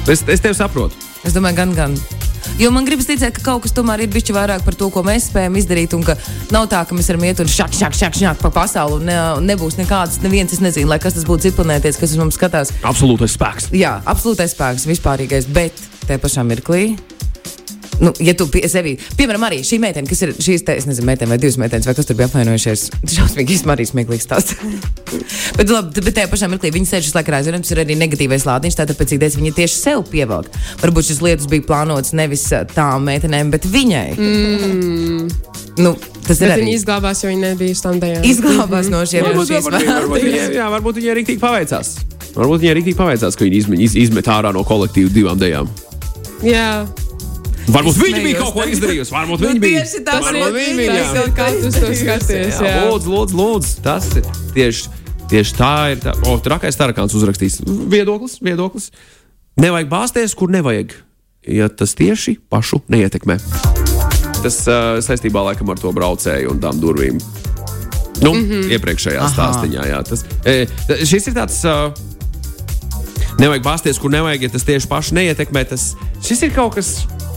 Es, 0.10 0.26
es 0.28 0.42
tevi 0.44 0.58
saprotu. 0.58 0.98
Es 1.26 1.34
domāju, 1.38 1.62
gan, 1.62 1.74
gan. 1.78 1.96
Jo 2.62 2.70
man 2.72 2.86
gribas 2.86 3.08
ticēt, 3.10 3.34
ka 3.36 3.42
kaut 3.44 3.64
kas 3.66 3.74
tomēr 3.74 4.04
ir 4.06 4.12
bijis 4.14 4.30
vairāk 4.36 4.62
par 4.66 4.76
to, 4.78 4.90
ko 4.94 5.02
mēs 5.06 5.30
spējam 5.32 5.56
izdarīt. 5.60 5.96
Un 5.98 6.04
ka 6.06 6.14
nav 6.54 6.68
tā, 6.72 6.84
ka 6.88 6.96
mēs 6.96 7.10
varam 7.10 7.26
iet 7.26 7.42
un 7.42 7.50
šāk, 7.50 7.74
šāk, 7.74 7.96
šāk, 7.98 8.18
šāk 8.20 8.42
pa 8.44 8.52
pasauli. 8.54 9.00
Un 9.02 9.10
ne, 9.10 9.18
nebūs 9.50 9.80
nekādas, 9.80 10.20
neviens, 10.24 10.54
es 10.54 10.62
nezinu, 10.64 10.88
lai 10.92 11.00
kas 11.02 11.18
tas 11.18 11.26
būtu 11.28 11.50
citplanēties, 11.50 11.98
kas 12.00 12.14
uz 12.14 12.22
mums 12.22 12.38
skatās. 12.38 12.72
Absolūtais 12.86 13.34
spēks. 13.38 13.72
Jā, 13.76 13.98
absolūtais 14.06 14.54
spēks, 14.54 14.86
vispārīgais. 14.92 15.50
Bet 15.58 15.74
tajā 16.10 16.22
pašā 16.24 16.46
mirklī. 16.48 16.96
Nu, 18.00 18.12
ja 18.20 18.34
tu 18.36 18.48
pie 18.52 18.66
sevi, 18.68 18.96
piemēram, 19.16 19.46
arī 19.48 19.62
šī 19.64 19.78
meitene, 19.80 20.08
kas 20.10 20.20
ir 20.26 20.34
šīs, 20.36 20.66
te, 20.68 20.74
es 20.76 20.88
nezinu, 20.88 21.08
meitene 21.08 21.32
vai 21.32 21.38
divas 21.40 21.56
meitenes, 21.62 21.88
vai 21.88 21.94
kas 21.96 22.10
tur 22.10 22.18
bija 22.20 22.28
apvainojušies, 22.28 22.84
šausmīgi, 23.14 23.56
īstenībā 23.56 23.76
arī 23.78 23.86
smieklīgs 23.88 24.28
stāsts. 24.28 24.58
bet, 25.58 25.70
labi, 25.72 26.04
bet 26.04 26.18
tajā 26.18 26.28
pašā 26.32 26.50
mirklī 26.52 26.74
viņi 26.76 26.90
sēž 26.90 27.08
uz 27.08 27.16
laikā 27.16 27.38
aizvien, 27.38 27.64
tas 27.64 27.72
ir 27.72 27.84
arī 27.86 27.96
negatīvais 28.00 28.48
lādiņš, 28.50 28.80
tātad 28.82 29.00
pēc 29.00 29.16
idejas 29.16 29.40
viņi 29.40 29.54
tieši 29.62 29.80
sev 29.80 30.04
pievelk. 30.12 30.52
Varbūt 30.84 31.08
šis 31.12 31.24
lietas 31.24 31.48
bija 31.52 31.64
plānotas 31.70 32.12
nevis 32.20 32.44
tām 32.76 33.08
meitenēm, 33.08 33.54
bet 33.56 33.70
viņai. 33.72 34.10
Mm. 34.20 35.32
Nu, 35.80 35.96
tas 36.28 36.40
ir 36.40 36.50
Bet 36.50 36.58
arī 36.58 36.68
viņi 36.68 36.76
izglābās, 36.82 37.24
jo 37.24 37.32
viņi 37.32 37.44
nebija 37.48 37.80
standējā. 37.80 38.22
izglābās 38.28 38.92
no 38.92 39.04
šiem 39.08 39.28
Varbūt, 39.28 39.56
viņai, 39.56 40.46
jā, 40.56 40.68
varbūt 40.72 41.00
viņai 41.00 41.18
rīktīgi 41.20 41.42
paveicās. 41.42 41.96
Varbūt 42.36 42.64
viņai 42.64 42.78
rīktīgi 42.80 43.00
paveicās, 43.00 43.36
ka 43.36 43.48
viņi 43.48 43.60
izme, 43.64 43.80
iz, 43.84 43.96
izmet 44.00 44.28
ārā 44.32 44.52
no 44.56 44.64
kolektīva 44.68 45.12
divām 45.12 45.40
dejām. 45.40 45.68
Jā, 46.44 46.86
Varbūt 47.66 47.98
viņi 47.98 48.22
bija 48.22 48.42
kaut 48.44 48.54
ko 48.54 48.66
izdarījusi. 48.70 49.14
Varbūt 49.14 49.42
Nu, 49.42 49.50
viņi 49.50 49.62
bija. 49.64 49.82
tieši 49.82 50.02
tas 50.06 50.28
viņi 50.28 50.76
bija. 50.78 50.98
tas 51.00 51.16
jā. 51.16 51.24
ir 51.24 51.32
kā 51.38 51.48
tu 51.54 51.72
to 51.74 51.94
skaties. 51.98 52.60
Jā, 52.62 52.70
Jā. 52.70 52.84
lūdzu, 52.86 53.10
lūdzu, 53.14 53.40
lūdzu. 53.40 53.72
Tas 53.86 54.10
ir 54.14 54.28
tieši, 54.54 54.92
tieši 55.32 55.58
tā 55.58 55.74
ir. 55.96 56.04
Tā. 56.04 56.14
O, 56.30 56.38
trakais 56.46 56.78
tarakāns 56.78 57.16
uzrakstīs. 57.18 57.62
Viedoklis, 57.66 58.38
viedoklis. 58.46 58.92
Nevajag 59.58 59.90
bāzties, 59.90 60.36
kur 60.38 60.54
nevajag. 60.54 60.94
Ja 61.46 61.70
tas 61.70 61.94
tieši 61.98 62.38
pašu 62.50 62.82
neietekmē. 62.90 63.40
Tas 64.46 64.62
uh, 64.70 65.02
saistībā 65.02 65.42
laikam 65.50 65.70
ar 65.74 65.82
to 65.82 65.94
braucēju 65.94 66.54
un 66.54 66.62
tām 66.62 66.82
durvīm. 66.82 67.18
Nu, 68.22 68.32
mm 68.34 68.46
-hmm. 68.46 68.70
iepriekšējā 68.78 69.20
Aha. 69.20 69.34
stāstījā. 69.34 69.88
Jā, 69.90 70.04
tas, 70.06 70.24
e, 70.46 70.68
šis 71.06 71.28
ir 71.28 71.34
tāds. 71.34 71.66
Uh, 71.66 72.15
Nevajag 73.40 73.66
bāzties, 73.66 74.00
kur 74.00 74.14
nevajag, 74.14 74.48
ja 74.48 74.54
tas 74.54 74.64
tieši 74.68 74.90
paši 74.92 75.16
neietekmē. 75.18 75.66
Tas, 75.68 75.94
šis 76.24 76.46
ir 76.48 76.54
kaut 76.56 76.78
kas, 76.78 76.92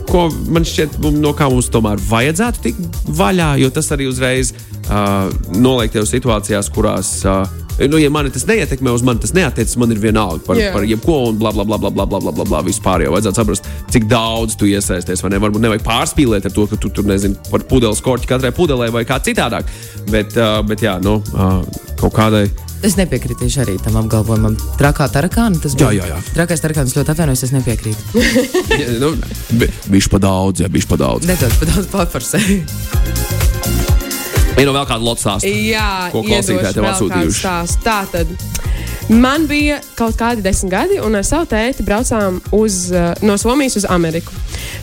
ko 0.08 0.28
man 0.48 0.66
šķiet, 0.66 0.98
no 1.18 1.34
kā 1.36 1.48
mums 1.50 1.70
tomēr 1.74 2.00
vajadzētu 2.08 2.64
tikt 2.64 3.00
vaļā, 3.18 3.54
jo 3.62 3.70
tas 3.74 3.90
arī 3.96 4.06
uzreiz 4.10 4.54
uh, 4.54 5.26
noliek 5.58 5.92
tev 5.94 6.06
situācijās, 6.08 6.70
kurās. 6.74 7.18
Uh, 7.26 7.66
Nu, 7.78 7.98
ja 8.02 8.10
man 8.10 8.26
tas 8.34 8.42
neietekmē, 8.42 8.90
uz 8.90 9.04
mani 9.06 9.22
tas 9.22 9.30
neatiecas, 9.36 9.76
man 9.78 9.94
ir 9.94 10.00
vienalga 10.02 10.42
par, 10.42 10.58
yeah. 10.58 10.74
par 10.74 10.82
jebko, 10.82 11.18
un 11.30 11.36
bla, 11.38 11.52
bla, 11.54 11.62
bla, 11.62 11.78
bla, 11.78 11.90
bla, 11.94 12.06
bla, 12.10 12.18
bla, 12.18 12.32
bla, 12.34 12.46
bla 12.48 12.62
vispār 12.66 13.04
jau 13.04 13.12
vajadzētu 13.14 13.38
saprast, 13.38 13.68
cik 13.94 14.08
daudz 14.10 14.56
tu 14.58 14.66
iesaisties. 14.66 15.22
Ne? 15.30 15.38
Varbūt 15.38 15.62
nevajag 15.62 15.84
pārspīlēt 15.86 16.48
ar 16.50 16.54
to, 16.56 16.66
ka 16.66 16.78
tu 16.82 16.90
tur 16.90 17.06
nezini 17.06 17.38
par 17.52 17.62
pudeles 17.70 18.02
korķi 18.02 18.32
katrai 18.32 18.50
pudelē 18.56 18.90
vai 18.94 19.04
kā 19.06 19.20
citādāk. 19.22 19.70
Bet, 20.10 20.34
uh, 20.34 20.58
bet 20.66 20.82
jā, 20.82 20.96
nu, 21.04 21.20
uh, 21.36 21.62
kaut 22.00 22.18
kādai. 22.18 22.48
Es 22.86 22.94
nepiekritīšu 22.94 23.62
arī 23.64 23.74
tam 23.82 23.96
apgalvojumam. 23.98 24.54
Trakā 24.78 25.08
tarakāna 25.10 25.58
tas 25.62 25.74
bija. 25.74 25.90
Jā, 25.90 26.04
jā, 26.06 26.14
jā. 26.14 26.34
Trakais 26.36 26.62
tarakāns 26.62 26.94
ļoti 26.94 27.10
atvainojas, 27.14 27.42
es 27.48 27.54
nepiekrītu. 27.56 28.22
Ja, 28.78 28.92
nu, 29.02 29.10
Bišķi 29.90 30.12
pa 30.12 30.20
daudz, 30.22 30.62
jā, 30.62 30.68
bišķi 30.70 30.90
pa 30.92 30.98
daudz. 31.00 31.26
Nedaudz 31.26 31.56
par 31.58 31.72
daudz 31.72 31.88
pārfarsēju. 31.90 32.60
Ir 34.58 34.70
vēl 34.74 34.86
kāda 34.90 35.02
lots 35.02 35.22
stāsta. 35.22 35.50
Jā, 35.50 35.88
Ko 36.14 36.22
klausītāji 36.26 36.78
tev 36.78 36.86
atsūtījuši? 36.92 37.82
Tā 37.84 37.98
tad. 38.14 38.30
Man 39.08 39.46
bija 39.48 39.78
kaut 39.96 40.18
kādi 40.20 40.42
desmit 40.44 40.68
gadi, 40.74 40.98
un 41.00 41.16
ar 41.16 41.24
savu 41.24 41.46
tēti 41.48 41.84
braucām 41.86 42.42
uz, 42.52 42.90
uh, 42.92 43.14
no 43.24 43.38
Somijas 43.40 43.78
uz 43.80 43.86
Ameriku. 43.88 44.34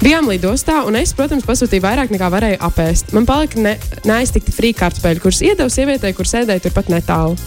Bijām 0.02 0.26
lidostā, 0.32 0.80
un 0.88 0.98
es, 0.98 1.14
protams, 1.14 1.46
pasūtīju 1.46 1.84
vairāk 1.84 2.10
nekā 2.10 2.30
varēju 2.34 2.58
apēst. 2.66 3.14
Man 3.14 3.28
palika 3.30 3.62
ne, 3.62 3.76
neaiztikti 4.08 4.54
frī 4.56 4.72
kartupeļi, 4.78 5.22
kurus 5.22 5.44
iedevu 5.46 5.70
sievietei, 5.70 6.16
kur 6.18 6.26
sēdēja 6.26 6.64
turpat 6.66 6.90
netālu. 6.90 7.38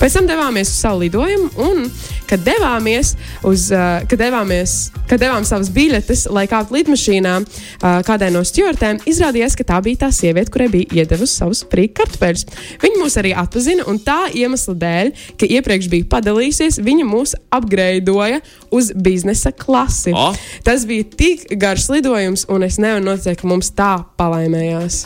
Pēc 0.00 0.18
tam 0.18 0.26
devāmies 0.26 0.72
uz 0.72 0.80
savu 0.82 1.04
lidojumu, 1.04 1.52
un, 1.62 1.86
kad 2.26 2.42
devāmies, 2.42 3.14
uz, 3.46 3.68
uh, 3.70 4.02
kad 4.10 4.18
devāmies, 4.26 4.74
kad 5.06 5.22
devām 5.22 5.46
savas 5.46 5.70
biļetes, 5.74 6.26
lai 6.34 6.48
kāptu 6.50 6.80
lidmašīnā 6.80 7.36
uh, 7.44 8.02
kādai 8.06 8.32
no 8.34 8.42
stjortēm, 8.42 9.04
izrādījās, 9.06 9.54
ka 9.54 9.68
tā 9.70 9.78
bija 9.86 10.02
tā 10.02 10.10
sieviete, 10.18 10.50
kurai 10.50 10.66
bija 10.72 11.04
iedevusi 11.04 11.38
savus 11.38 11.62
frī 11.70 11.86
kartupeļus. 11.94 12.46
Viņa 12.82 13.00
mūs 13.00 13.18
arī 13.22 13.36
atpazina, 13.38 13.86
un 13.90 14.02
tā 14.02 14.24
iemesla 14.34 14.76
dēļ, 14.82 15.14
ka 15.38 15.50
iepriekš 15.60 15.90
bija 15.94 16.10
padalījusies, 16.24 16.80
viņa 16.84 17.04
mūs 17.08 17.34
apgreidoja 17.52 18.40
uz 18.74 18.90
biznesa 18.96 19.52
klasi. 19.52 20.14
O! 20.16 20.32
Tas 20.64 20.86
bija 20.88 21.04
tik 21.04 21.44
garš 21.60 21.90
lidojums, 21.92 22.46
un 22.48 22.64
es 22.64 22.80
nevaru 22.80 23.04
noticēt, 23.12 23.38
ka 23.42 23.50
mums 23.50 23.70
tā 23.76 23.98
palaimējās. 24.18 25.04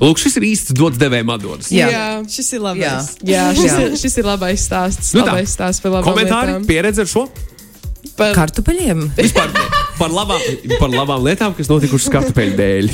Lūk, 0.00 0.16
šis 0.22 0.38
ir 0.40 0.46
īsts 0.48 0.72
dots 0.72 0.96
devējiem 0.96 1.28
atdodas. 1.34 1.68
Jā. 1.74 1.90
Jā, 1.92 2.04
šis 2.32 2.46
ir 2.56 2.62
labi. 2.64 2.80
Jā. 2.86 2.94
Jā, 3.28 3.42
šis, 3.58 3.66
Jā. 3.68 3.80
Ir, 3.84 3.96
šis 4.00 4.16
ir 4.22 4.28
labais 4.30 4.62
stāsts. 4.64 5.10
Nu 5.18 5.26
labais 5.26 5.52
stāsts 5.52 5.82
par 5.84 5.98
labām 5.98 6.14
Komentāri, 6.14 6.54
lietām. 6.54 6.64
pieredze 6.70 7.04
ar 7.04 7.10
šo? 7.10 7.26
Par, 8.16 8.32
Kartupeļiem? 8.36 9.02
Vispār 9.18 9.52
par 9.98 10.08
labām, 10.12 10.40
par 10.80 10.88
labām 10.94 11.20
lietām, 11.26 11.52
kas 11.56 11.68
notikušas 11.68 12.08
kartupeļu 12.14 12.56
dēļ. 12.56 12.88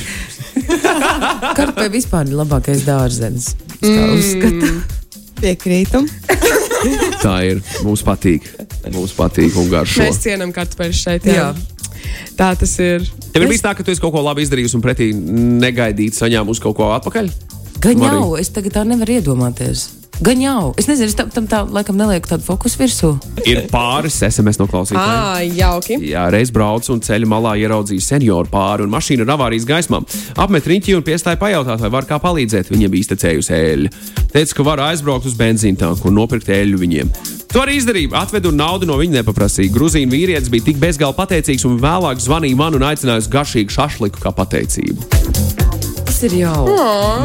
Kartupeļi 1.54 1.92
vispār 1.94 2.26
ir 2.26 2.40
labākais 2.40 2.82
tā 2.86 2.98
Mm. 3.86 4.18
uzskatu. 4.18 4.68
Tā 7.26 7.38
ir. 7.42 7.62
Mums 7.82 8.04
patīk. 8.06 8.46
Mums 8.94 9.14
patīk 9.16 9.56
un 9.58 9.70
garšo. 9.72 10.04
mēs 10.04 10.22
cienām 10.22 10.54
kartupeļus 10.54 11.02
šeit. 11.08 11.26
Jā. 11.26 11.50
Jā. 11.50 11.76
Tā 12.38 12.52
tas 12.60 12.76
ir. 12.82 13.02
Tev 13.32 13.42
ir 13.42 13.50
bijis 13.50 13.64
tā, 13.64 13.74
ka 13.74 13.82
tu 13.82 13.90
esi 13.90 14.02
kaut 14.02 14.14
ko 14.14 14.22
labi 14.22 14.44
izdarījis 14.46 14.76
un 14.78 14.84
pretī 14.84 15.10
negaidīt 15.16 16.14
saņēmusi 16.14 16.62
kaut 16.62 16.78
ko 16.78 16.92
atpakaļ? 16.94 17.30
Gan 17.82 18.04
jau, 18.06 18.36
es 18.40 18.52
tagad 18.54 18.78
tā 18.78 18.84
nevaru 18.88 19.18
iedomāties. 19.18 19.88
Gan 20.24 20.40
jau, 20.40 20.70
es 20.80 20.86
nezinu, 20.88 21.10
es 21.10 21.16
tam, 21.16 21.28
tam 21.28 21.44
tā 21.50 21.58
laikam 21.68 21.98
nelieku 21.98 22.30
tādu 22.30 22.46
fokusu 22.46 22.78
virsū. 22.80 23.10
Ir 23.44 23.66
pāris 23.68 24.16
SMS 24.24 24.56
no 24.56 24.64
klausītājiem. 24.70 25.12
Ah, 25.12 25.42
jauki. 25.44 25.98
Jā, 26.08 26.22
reiz 26.32 26.48
braucu 26.54 26.94
un 26.94 27.02
ceļa 27.04 27.28
malā 27.28 27.52
ieraudzīju 27.60 28.00
senioru 28.00 28.48
pāri 28.48 28.86
un 28.86 28.94
mašīna 28.94 29.26
ar 29.26 29.34
avārijas 29.36 29.68
gaismām. 29.68 30.06
Apmet 30.40 30.68
riņķi 30.72 30.96
un 30.96 31.04
piestāja 31.04 31.40
pajautāt, 31.40 31.84
vai 31.84 31.92
var 31.92 32.08
kā 32.08 32.16
palīdzēt. 32.22 32.72
Viņa 32.72 32.88
bija 32.92 33.04
iztecējusi 33.04 33.56
eļļu. 33.58 33.92
Teica, 34.32 34.56
ka 34.56 34.66
var 34.70 34.84
aizbraukt 34.88 35.28
uz 35.28 35.36
benzīna 35.36 35.82
tanku 35.84 36.08
un 36.08 36.16
nopirkt 36.16 36.48
eļļu 36.48 36.80
viņiem. 36.80 37.12
To 37.52 37.60
arī 37.66 37.76
izdarīju. 37.76 38.14
Atvedu 38.16 38.54
naudu 38.56 38.88
no 38.88 38.96
viņa 39.00 39.20
nepaprasīju. 39.20 39.74
Grūzīna 39.76 40.12
vīrietis 40.12 40.48
bija 40.52 40.70
tik 40.70 40.80
bezgalīgi 40.80 41.20
pateicīgs 41.20 41.68
un 41.68 41.76
vēlāk 41.82 42.24
zvanīja 42.24 42.56
man 42.56 42.80
un 42.80 42.88
aicināja 42.88 43.20
uz 43.20 43.30
garšīgu 43.32 43.76
šašliku 43.76 44.24
kā 44.24 44.32
pateicību. 44.36 45.12
Tas 46.06 46.24
ir 46.24 46.40
jau. 46.40 46.66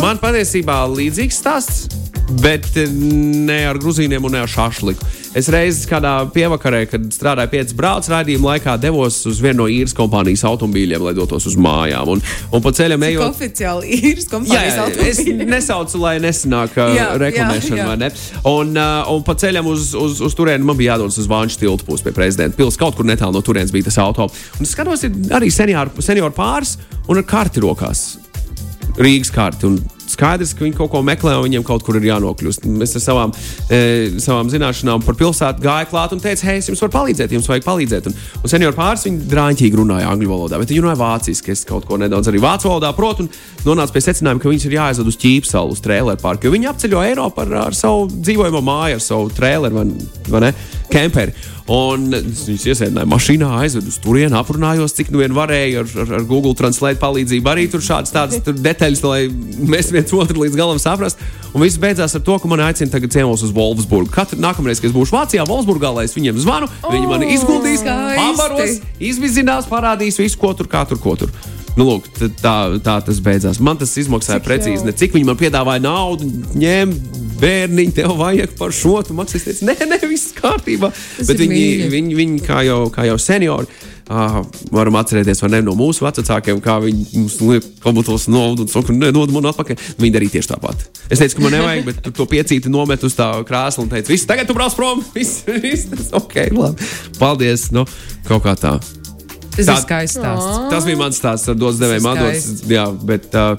Man 0.03 0.19
patiesībā 0.19 0.83
līdzīgs 0.91 1.39
stāsts. 1.39 2.00
Bet 2.39 2.69
eh, 2.79 2.91
ne 2.91 3.63
ar 3.67 3.79
grūzīniem 3.81 4.23
un 4.27 4.38
ne 4.38 4.45
ar 4.45 4.51
šāφliku. 4.51 5.07
Es 5.38 5.47
reiz 5.51 5.85
kādā 5.88 6.11
pievakarē, 6.33 6.81
kad 6.91 7.05
strādāju 7.15 7.51
pēc 7.53 7.69
brauciena 7.77 8.17
raidījuma 8.17 8.50
laikā, 8.50 8.73
devos 8.83 9.21
uz 9.29 9.38
vienu 9.39 9.61
no 9.61 9.67
īres 9.71 9.93
kompānijas 9.95 10.43
automobīļiem, 10.50 11.05
lai 11.07 11.13
dotos 11.15 11.47
uz 11.47 11.55
mājām. 11.55 12.11
Un, 12.17 12.23
un 12.51 12.63
pa 12.63 12.73
ceļam 12.75 13.05
ejot, 13.07 13.31
Oficiāli 13.31 13.93
īres 14.09 14.27
kompānijas 14.31 14.75
jā, 14.75 15.07
es 15.07 15.21
nesaucu, 15.47 16.01
lai 16.03 16.17
nesanāk 16.23 16.75
uh, 16.75 16.91
Jā, 16.97 17.07
reklamēšana, 17.21 17.79
jā, 17.79 17.85
jā. 17.85 17.88
vai 17.88 17.97
ne? 18.01 18.11
Un, 18.51 18.75
uh, 18.75 19.13
un 19.15 19.23
pa 19.27 19.38
ceļam 19.39 19.71
uz, 19.71 19.93
uz, 19.95 20.19
uz 20.27 20.35
turieni 20.35 20.67
man 20.67 20.79
bija 20.79 20.97
jādodas 20.97 21.21
uz 21.23 21.31
Vāņu 21.31 21.61
tiltu 21.63 21.88
pusi 21.88 22.03
pie 22.07 22.15
prezidenta 22.15 22.59
pils. 22.59 22.79
Kaut 22.79 23.00
kur 23.00 23.07
netālu 23.07 23.39
no 23.39 23.43
turienes 23.45 23.71
bija 23.71 23.88
tas 23.88 24.01
auto. 24.03 24.27
Un 24.59 24.67
es 24.67 24.75
skatos, 24.75 25.07
ir 25.07 25.31
arī 25.39 25.47
senioru, 25.53 26.03
senioru 26.03 26.35
pāris 26.35 26.75
un 27.07 27.23
ar 27.23 27.27
karti 27.27 27.63
rokās. 27.63 28.03
Rīgas 29.00 29.31
karti 29.31 29.71
un 29.71 29.79
skaidrs, 30.12 30.53
ka 30.56 30.65
viņi 30.65 30.77
kaut 30.77 30.91
ko 30.94 31.01
meklē 31.06 31.38
un 31.38 31.46
viņiem 31.48 31.65
kaut 31.68 31.86
kur 31.88 31.98
ir 32.00 32.08
jānokļūst. 32.10 32.68
Mēs 32.80 32.96
ar 33.00 33.03
savām, 33.03 33.34
e, 33.68 33.82
savām 34.22 34.51
zināšanām 34.51 35.06
par 35.06 35.18
pilsētu 35.20 35.63
gāja 35.63 35.89
klāt 35.91 36.15
un 36.15 36.24
teica, 36.24 36.46
hei, 36.50 36.60
es 36.62 36.70
jums 36.70 36.84
varu 36.84 36.96
palīdzēt, 36.98 37.36
jums 37.36 37.50
vajag 37.51 37.68
palīdzēt. 37.68 38.10
Un, 38.12 38.18
un 38.41 38.53
senioru 38.53 38.77
pāris 38.77 39.06
viņi 39.08 39.30
drāņķīgi 39.32 39.80
runāja 39.80 40.12
angļu 40.12 40.32
valodā, 40.32 40.60
bet 40.62 40.74
viņi 40.74 40.84
runāja 40.86 41.01
vāciski. 41.01 41.56
Es 41.56 41.65
kaut 41.68 41.88
ko 41.89 42.00
nedaudz 42.01 42.32
arī 42.32 42.41
vācu 42.44 42.70
valodā 42.72 42.91
protu 42.98 43.25
un 43.25 43.32
nonācu 43.65 43.96
pie 43.96 44.06
secinājuma, 44.08 44.41
ka 44.44 44.51
viņus 44.51 44.68
ir 44.68 44.77
jāaizved 44.77 45.12
uz 45.12 45.20
ķīpsalu, 45.22 45.75
uz 45.75 45.84
trēleru 45.86 46.22
parku. 46.22 46.48
Jo 46.48 46.56
viņi 46.56 46.72
apceļo 46.72 47.06
Eiropu 47.06 47.46
ar, 47.46 47.56
ar 47.68 47.77
savu 47.77 48.08
dzīvojamo 48.12 48.63
māju, 48.65 49.00
ar 49.00 49.06
savu 49.06 49.32
trēleru 49.36 49.80
vai, 49.80 49.88
vai 50.30 50.46
ne, 50.48 50.53
kemperi. 50.91 51.36
Un 51.70 52.08
viņas 52.10 52.63
iesēdināja 52.72 53.08
mašīnā, 53.10 53.50
aizvedu 53.62 53.91
uz 53.91 54.00
turieni, 54.01 54.34
aprunājos, 54.38 54.96
cik 54.98 55.12
nu 55.13 55.22
vien 55.22 55.36
varēju 55.36 55.84
ar, 55.84 55.91
ar, 56.03 56.15
ar 56.18 56.25
Google 56.30 56.56
Translate 56.58 57.00
palīdzību. 57.01 57.51
Arī 57.51 57.68
tur 57.72 57.84
šādas 57.86 58.13
tādas 58.15 58.41
tur 58.46 58.58
detaļas, 58.58 59.03
lai 59.06 59.22
mēs 59.30 59.91
viens 59.94 60.15
otru 60.18 60.41
līdz 60.41 60.58
galam 60.58 60.82
saprastu. 60.82 61.22
Un 61.51 61.65
viss 61.65 61.80
beidzās 61.82 62.15
ar 62.15 62.24
to, 62.25 62.38
ka 62.39 62.50
man 62.50 62.63
aicina 62.65 62.91
tagad 62.91 63.13
ciemos 63.13 63.44
uz 63.46 63.53
Wolfsburgu. 63.56 64.10
Katru 64.15 64.39
nākamreiz, 64.41 64.82
kad 64.82 64.89
es 64.89 64.96
būšu 64.96 65.15
Vācijā, 65.18 65.46
Wolfsburgā, 65.48 65.94
lai 65.94 66.08
es 66.08 66.15
viņiem 66.15 66.39
zvanu, 66.41 66.70
oh, 66.82 66.91
viņi 66.94 67.10
mani 67.12 67.32
izguldīs, 67.36 67.84
skaisti. 67.84 68.22
pabaros, 68.22 68.77
izvizinās, 69.12 69.68
parādīs 69.70 70.20
visu, 70.22 70.39
ko 70.39 70.56
tur, 70.58 70.72
kā 70.72 70.86
tur, 70.88 71.01
ko 71.03 71.18
tur. 71.20 71.34
Nu, 71.80 71.86
lūk, 71.88 72.08
tā, 72.41 72.56
tā 72.84 72.98
tas 73.06 73.20
beidzās. 73.24 73.60
Man 73.63 73.80
tas 73.80 73.94
izmaksāja 74.00 74.41
Cik 74.41 74.48
precīzi. 74.48 74.80
jauki. 74.82 74.89
Ne 74.89 74.98
cik 75.03 75.15
viņi 75.15 75.27
man 75.30 75.39
piedāvāja 75.39 75.84
naudu, 75.84 76.27
ņēma 76.60 77.21
bērniņu, 77.41 77.95
tev 77.98 78.13
vajag 78.19 78.53
par 78.60 78.75
šo. 78.75 78.98
Tu 79.05 79.15
maksā, 79.17 79.41
teicu, 79.43 79.67
nē, 79.69 79.77
nē, 79.89 80.01
viss 80.10 80.36
kārtībā. 80.38 80.91
Bet 81.21 81.33
ir 81.33 81.41
viņi, 81.41 81.55
mīļi. 81.55 81.89
viņi, 81.95 82.19
viņi, 82.19 82.43
kā 82.45 82.62
jau, 82.67 82.83
kā 82.93 83.07
jau 83.10 83.17
seniori, 83.21 83.67
uh, 84.12 84.39
varam 84.74 85.00
atcerēties 85.01 85.43
vai 85.43 85.51
ne, 85.55 85.63
no 85.65 85.75
mūsu 85.79 86.05
vecākiem, 86.05 86.62
kā 86.63 86.77
viņi 86.83 87.07
mums 87.17 87.39
liek 87.45 87.67
kabatos 87.83 88.29
naudu 88.31 88.67
un 88.67 88.71
saka, 88.71 88.95
nedod 88.95 89.33
man 89.33 89.50
atpakaļ. 89.51 89.81
Viņi 90.01 90.15
darīja 90.17 90.38
tieši 90.38 90.53
tāpat. 90.53 90.88
Es 91.10 91.21
teicu, 91.21 91.39
ka 91.39 91.45
man 91.48 91.57
nevajag, 91.57 91.86
bet 91.89 92.01
tu 92.05 92.15
to 92.21 92.29
piecīti 92.29 92.71
nomet 92.71 93.03
uz 93.07 93.17
tā 93.17 93.33
krēsla 93.48 93.86
un 93.86 93.91
teicu, 93.91 94.13
viss, 94.13 94.29
tagad 94.29 94.50
tu 94.50 94.57
brauc 94.57 94.77
prom. 94.77 95.03
Viss, 95.17 95.43
viss, 95.45 95.89
tas 95.91 96.10
ok, 96.17 96.38
labi. 96.55 96.89
Paldies. 97.19 97.69
Nu, 97.75 97.86
kaut 98.27 98.45
kā 98.45 98.55
tā. 98.60 98.77
Tas 99.51 99.67
Tā- 99.67 99.75
ir 99.75 99.81
skaists 99.84 100.17
stāsts. 100.17 100.60
Tas 100.72 100.86
bija 100.88 101.00
mans 101.00 101.17
stāsts 101.20 101.51
ar 101.51 101.58
skaisti. 101.60 102.72
Jā, 102.72 102.86
bet 103.05 103.36
uh, 103.36 103.55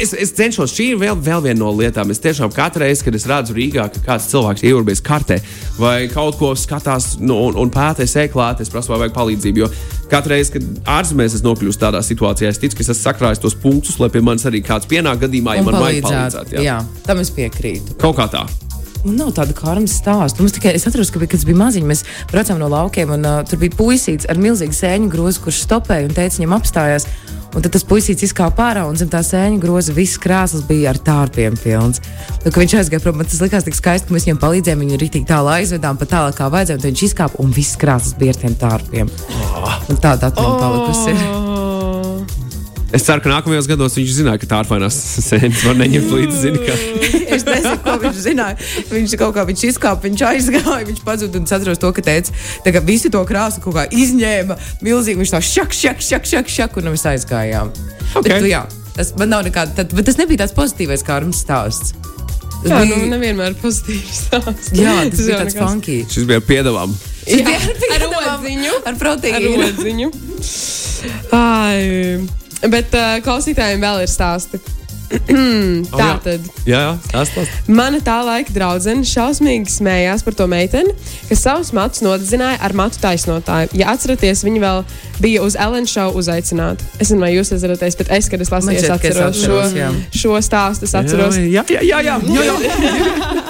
es, 0.00 0.14
es 0.16 0.32
cenšos. 0.36 0.72
Šī 0.72 0.90
ir 0.94 1.00
vēl, 1.02 1.18
vēl 1.20 1.44
viena 1.44 1.60
no 1.60 1.72
lietām. 1.76 2.10
Es 2.14 2.22
tiešām 2.24 2.54
katru 2.56 2.84
reizi, 2.86 3.04
kad 3.04 3.14
es 3.18 3.26
redzu 3.28 3.56
Rīgā, 3.56 3.88
ka 3.94 4.04
kāds 4.10 4.30
cilvēks 4.32 4.64
ieurbies 4.66 5.04
kartē 5.04 5.40
vai 5.78 6.08
kaut 6.12 6.38
ko 6.40 6.54
skatās 6.56 7.16
nu, 7.20 7.36
un, 7.48 7.58
un 7.60 7.72
pētē 7.72 8.08
sēklāt, 8.08 8.62
es 8.64 8.72
prasu, 8.72 8.92
vai 8.94 9.04
vajag 9.04 9.16
palīdzību. 9.16 9.64
Jo 9.64 9.70
katru 10.10 10.36
reizi, 10.36 10.56
kad 10.56 10.68
ārzemēs 10.98 11.38
es 11.38 11.44
nokļūstu 11.46 11.84
tādā 11.84 12.02
situācijā, 12.06 12.52
es 12.52 12.62
ticu, 12.62 12.78
ka 12.78 12.86
es 12.86 12.92
esmu 12.94 13.02
sakrājis 13.02 13.42
tos 13.42 13.56
punktus, 13.60 13.98
lai 14.02 14.10
pie 14.12 14.22
manis 14.24 14.46
arī 14.48 14.62
kāds 14.66 14.88
pienāk 14.90 15.26
gadījumā, 15.26 15.58
ja 15.58 15.64
Un 15.64 15.70
man 15.70 15.82
vajag 15.82 16.06
palīdzēt. 16.06 16.38
palīdzēt. 16.38 16.54
Jā. 16.56 16.70
Jā, 16.70 16.78
tam 17.08 17.20
es 17.24 17.34
piekrītu. 17.34 17.98
Kaut 18.00 18.16
kā 18.20 18.30
tā. 18.32 18.46
Man 19.06 19.20
nav 19.20 19.30
tāda 19.36 19.54
karmas 19.54 19.94
stāsta. 20.00 20.42
Mums 20.42 20.56
tikai, 20.56 20.72
es 20.74 20.86
atceros, 20.88 21.12
ka, 21.14 21.20
bija, 21.22 21.30
kad 21.30 21.38
es 21.38 21.46
biju 21.46 21.60
maziņš, 21.60 21.86
mēs 21.86 22.02
braucām 22.32 22.58
no 22.58 22.66
laukiem, 22.72 23.12
un 23.14 23.22
uh, 23.22 23.38
tur 23.46 23.60
bija 23.62 23.76
puisīts 23.78 24.26
ar 24.26 24.40
milzīgu 24.42 24.74
sēņu 24.74 25.10
grozu, 25.12 25.44
kurš 25.44 25.62
stopēja 25.62 26.08
un 26.08 26.16
teica, 26.16 26.40
viņam 26.40 26.56
apstājās. 26.58 27.06
Un 27.56 27.64
tad 27.64 27.72
tas 27.72 27.86
puisīts 27.88 28.26
izkāpa 28.26 28.66
ārā, 28.66 28.82
un 28.90 28.98
zem 29.00 29.08
tā 29.08 29.22
sēņu 29.24 29.62
groza 29.62 29.94
viss 29.96 30.18
krāsas 30.20 30.66
bija 30.66 30.90
ar 30.92 31.00
tārpiem 31.00 31.56
pilns. 31.62 32.02
Nu, 32.42 32.52
viņš 32.52 32.76
aizgāja 32.82 33.00
prom, 33.04 33.16
man 33.22 33.30
tas 33.30 33.40
likās 33.40 33.64
tik 33.64 33.78
skaisti, 33.78 34.10
ka 34.10 34.16
mēs 34.16 34.28
viņam 34.28 34.42
palīdzējām. 34.42 34.84
Viņu 34.84 34.98
arī 34.98 35.10
tik 35.14 35.24
tālu 35.30 35.54
aizvedām, 35.54 35.96
pat 35.96 36.12
tālāk 36.12 36.36
kā 36.36 36.52
vajadzēja. 36.52 36.82
tad 36.82 36.90
Viņš 36.90 37.08
izkāpa 37.08 37.40
un 37.40 37.56
viss 37.56 37.80
krāsas 37.80 38.18
bija 38.18 38.36
ar 38.36 38.42
tiem 38.44 38.60
tārpiem. 38.60 39.12
Un 39.88 40.02
tāda 40.02 40.34
atmiņa 40.34 40.56
palikusi. 40.60 41.14
ir. 41.14 41.55
Es 42.96 43.04
ceru, 43.04 43.20
ka 43.20 43.28
nākamajos 43.28 43.66
gados 43.68 43.96
viņš 43.98 44.12
zināja, 44.16 44.40
ka 44.40 44.46
tā 44.48 44.58
ir 44.64 44.68
fainās 44.70 44.96
sēnes 45.28 45.62
var 45.66 45.76
neņemt 45.80 46.12
līdzi. 46.16 46.38
Zini, 46.40 46.60
ka... 46.64 46.76
Es 47.36 47.42
nezinu, 47.44 47.76
ko 47.84 47.96
viņš 48.00 48.20
zināja. 48.24 48.56
Viņš 48.88 49.14
kaut 49.20 49.34
kā 49.36 49.42
viņš 49.48 49.64
izkāpa, 49.68 50.00
viņš 50.06 50.22
aizgāja, 50.30 50.78
viņš 50.88 51.02
pazuda. 51.04 51.36
Un 51.42 51.44
es 51.48 51.52
atceros 51.52 51.80
to, 51.82 51.90
ka 51.96 52.04
teica, 52.06 52.32
tā 52.64 52.72
kā 52.72 52.80
visi 52.86 53.10
to 53.12 53.20
krāsu 53.28 53.60
kaut 53.64 53.76
kā 53.76 53.84
izņēma. 53.92 54.56
Milzīgi 54.86 55.20
viņš 55.20 55.34
tā 55.34 55.40
šak, 55.44 55.74
šak, 55.76 56.00
šak, 56.06 56.28
šak, 56.32 56.48
šak 56.56 56.78
un 56.80 56.88
mēs 56.94 57.04
aizgājām. 57.12 57.72
Ok. 58.16 58.24
Bet, 58.30 58.38
nu, 58.40 58.48
jā, 58.48 58.62
tas 58.96 59.12
man 59.20 59.34
nav 59.34 59.44
nekāda, 59.50 59.74
tad, 59.82 59.92
bet 59.98 60.08
tas 60.08 60.16
nebija 60.22 60.44
tāds 60.46 60.56
pozitīvais 60.56 61.04
kārmas 61.04 61.42
stāsts. 61.44 61.92
Tas 62.62 62.70
Jā, 62.72 62.78
bija- 62.86 63.02
nu 63.02 63.10
nevienmēr 63.12 63.58
pozitīvs 63.60 64.22
stāsts. 64.30 64.72
jā, 64.78 64.94
tas 65.12 65.20
bija 65.26 65.34
jau 65.34 65.42
tāds 65.42 65.58
nekas- 65.58 65.60
funky. 65.66 65.98
Šis 66.08 66.24
bija. 66.30 66.40
Tas 66.40 66.48
bija 66.48 66.64
ar 67.44 67.76
piedāvām, 67.92 68.32
odziņu. 68.38 68.72
Ar 68.80 68.88
Ar 68.94 68.98
proteīnu. 69.02 69.68
odziņu. 69.68 70.08
Ai, 71.36 72.18
bet 72.64 72.96
uh, 72.96 73.18
klausītājiem 73.26 73.84
vēl 73.84 74.04
ir 74.06 74.12
stāsti. 74.12 74.62
Tā 76.00 76.08
tad. 76.22 76.46
Jā, 76.66 76.80
jā, 76.80 76.94
tas 77.12 77.30
tas. 77.30 77.50
Mana 77.70 78.00
tā 78.02 78.16
laika 78.26 78.50
draudzene 78.54 79.06
šausmīgi 79.06 79.70
smējās 79.70 80.24
par 80.26 80.34
to 80.34 80.48
meiteni, 80.50 80.94
kas 81.28 81.44
savus 81.46 81.70
matus 81.76 82.02
nodedzināja 82.02 82.58
ar 82.66 82.74
matu 82.74 82.98
taisnotāju. 83.02 83.70
Ja 83.78 83.92
atceraties, 83.94 84.42
viņa 84.46 84.62
vēl 84.64 84.82
bija 85.22 85.44
uz 85.46 85.54
Ellen 85.62 85.86
šovu 85.90 86.18
uzaicināta. 86.22 86.82
Es 86.98 87.06
nezinu, 87.06 87.22
vai 87.22 87.32
jūs 87.36 87.54
atceraties, 87.54 87.98
bet 88.02 88.10
es, 88.18 88.30
kad 88.32 88.42
es 88.42 88.50
lasīju, 88.50 88.80
es 88.82 88.88
es 88.88 88.94
atceros 88.96 89.42
šo, 89.44 89.60
atceros, 89.62 89.76
jā. 89.78 89.92
šo 90.10 90.40
stāstu. 90.42 90.90
Es 90.90 90.96
atceros, 90.98 91.38
Jā, 91.46 91.62
jā, 91.70 91.84
jā. 91.86 92.00
jā, 92.02 92.18
jā, 92.26 92.58
jā. 92.66 93.42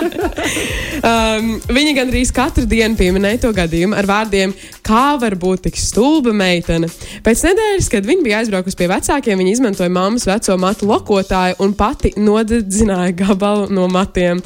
Um, 0.97 1.51
viņa 1.71 1.93
gandrīz 1.99 2.31
katru 2.35 2.65
dienu 2.69 2.97
pieminēja 2.99 3.43
to 3.45 3.51
gadījumu 3.55 3.97
ar 3.99 4.09
vārdiem, 4.09 4.55
kā 4.87 5.19
var 5.21 5.37
būt 5.39 5.67
tik 5.67 5.77
stulba 5.81 6.33
meitene. 6.37 6.89
Pēc 7.27 7.43
nedēļas, 7.47 7.91
kad 7.93 8.09
viņa 8.09 8.25
bija 8.25 8.41
aizbraukusi 8.41 8.79
pie 8.81 8.89
vecākiem, 8.91 9.43
viņa 9.43 9.53
izmantoja 9.53 9.93
mammas 9.93 10.27
veco 10.29 10.57
matu 10.63 10.89
lokotāju 10.89 11.61
un 11.63 11.77
pati 11.79 12.15
nodedzināja 12.17 13.13
gabalu 13.21 13.69
no 13.77 13.87
matiem. 13.93 14.41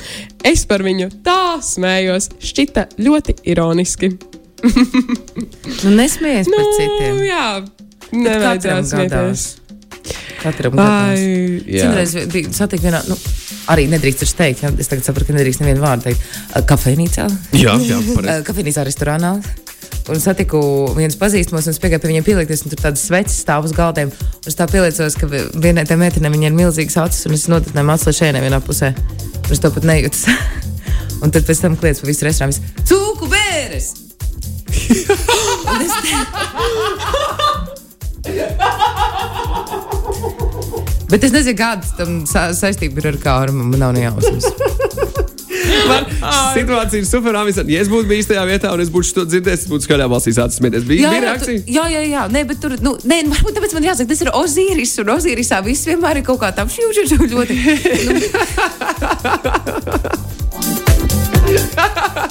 Es 0.44 0.66
par 0.68 0.84
viņu 0.86 1.10
tā 1.26 1.60
smējos, 1.64 2.32
šķita 2.42 2.88
ļoti 2.98 3.38
ironiski. 3.54 4.14
Nu, 4.60 5.94
nesmējies 5.96 6.50
par 6.50 6.66
citiem. 6.76 7.16
Nu, 7.16 7.24
jā, 7.24 7.46
nevajadzētu 8.12 8.90
smieties. 8.90 9.48
Katram 10.40 10.72
Jā. 11.68 11.84
Citreiz 11.84 12.14
bija 12.32 12.46
satikt 12.56 12.82
vienā, 12.86 13.00
nu, 13.10 13.14
arī 13.72 13.82
nedrīkst 13.92 14.20
taču 14.24 14.34
teikt, 14.38 14.58
ja? 14.64 14.68
es 14.80 14.88
tagad 14.90 15.04
saprotu, 15.06 15.26
ka 15.30 15.34
nedrīkst 15.36 15.60
nevienu 15.64 15.80
vārdu 15.84 16.02
teikt. 16.08 16.20
Kafejnīcā, 16.70 17.24
jā, 17.58 17.72
jā 17.84 17.98
pareizi. 18.14 18.46
kafejnīcā 18.48 18.80
restorānā. 18.88 19.30
Un 20.10 20.18
satiku 20.18 20.58
viens 20.96 21.14
pazīstamos, 21.20 21.64
un 21.68 21.72
es 21.74 21.78
piegāju 21.82 22.00
pie 22.02 22.10
viņiem 22.10 22.24
pielīgties, 22.26 22.60
un 22.64 22.68
tur 22.72 22.80
tādas 22.82 23.02
sveces 23.06 23.36
stāv 23.44 23.60
uz 23.68 23.72
galdiem. 23.76 24.08
Un 24.10 24.14
es 24.48 24.56
tā 24.58 24.64
pieliecos, 24.70 25.14
ka 25.20 25.24
vi- 25.30 25.44
vienai 25.66 25.84
tai 25.86 25.96
meitenei 26.00 26.30
viņai 26.32 26.48
ir 26.50 26.56
milzīgas 26.56 26.96
acis, 27.04 27.26
un 27.28 27.32
es 27.36 27.44
nodetināju 27.52 27.92
acis 27.94 28.14
šeit 28.18 28.34
vienā 28.40 28.58
pusē. 28.64 28.88
Un 29.44 29.50
es 29.54 29.60
to 29.62 29.68
pat 29.70 29.84
nejūtu. 29.86 30.18
un 31.22 31.28
tad 31.30 31.42
pēc 31.46 31.58
tam 31.62 31.72
kliedz 31.76 31.98
pa 32.02 32.06
visu 32.10 32.26
restorānu. 32.26 32.58
Cūku 32.88 33.24
bēres! 33.30 33.86
Bet 41.10 41.24
es 41.26 41.32
nezinu, 41.34 41.56
kāda 41.58 41.86
tam 41.98 42.20
sa 42.28 42.50
saistība 42.54 43.02
ir 43.02 43.06
ar 43.14 43.18
kārmu. 43.22 43.64
Man 43.66 43.80
nav 43.82 43.92
ne 43.96 44.02
jausmas. 44.04 44.46
Man 45.90 46.04
situācija 46.54 47.00
ir 47.00 47.06
super 47.08 47.34
amizanta. 47.40 47.72
Ja 47.72 47.80
es 47.82 47.88
būtu 47.90 48.06
bijis 48.10 48.28
tajā 48.30 48.44
vietā 48.46 48.68
un 48.74 48.80
es 48.84 48.90
būtu 48.92 49.14
to 49.16 49.22
dzirdējis, 49.28 49.64
es 49.64 49.70
būtu 49.70 49.82
skaļā 49.88 50.06
balsī 50.12 50.30
sācis 50.36 50.58
smieties. 50.60 50.84
Bija, 50.86 51.10
bija 51.10 51.10
jā, 51.10 51.18
tu, 51.18 51.24
reakcija. 51.26 51.58
jā, 51.66 51.84
jā, 51.94 52.02
jā. 52.06 52.22
Nē, 52.30 52.40
bet 52.50 52.58
tur, 52.62 52.72
nu, 52.84 52.90
nē, 53.02 53.16
varbūt 53.32 53.52
tāpēc 53.58 53.72
man 53.76 53.86
jāsaka, 53.88 54.08
tas 54.12 54.22
ir 54.24 54.30
Ozīris. 54.38 54.92
Un 55.02 55.08
Ozīrisā 55.16 55.58
viss 55.66 55.88
vienmēr 55.90 56.14
ir 56.20 56.26
kaut 56.28 56.40
kā 56.44 56.48
tam 56.54 56.68
šķiņķis 56.70 57.10
ļoti. 57.34 57.54
Nu. 58.06 58.12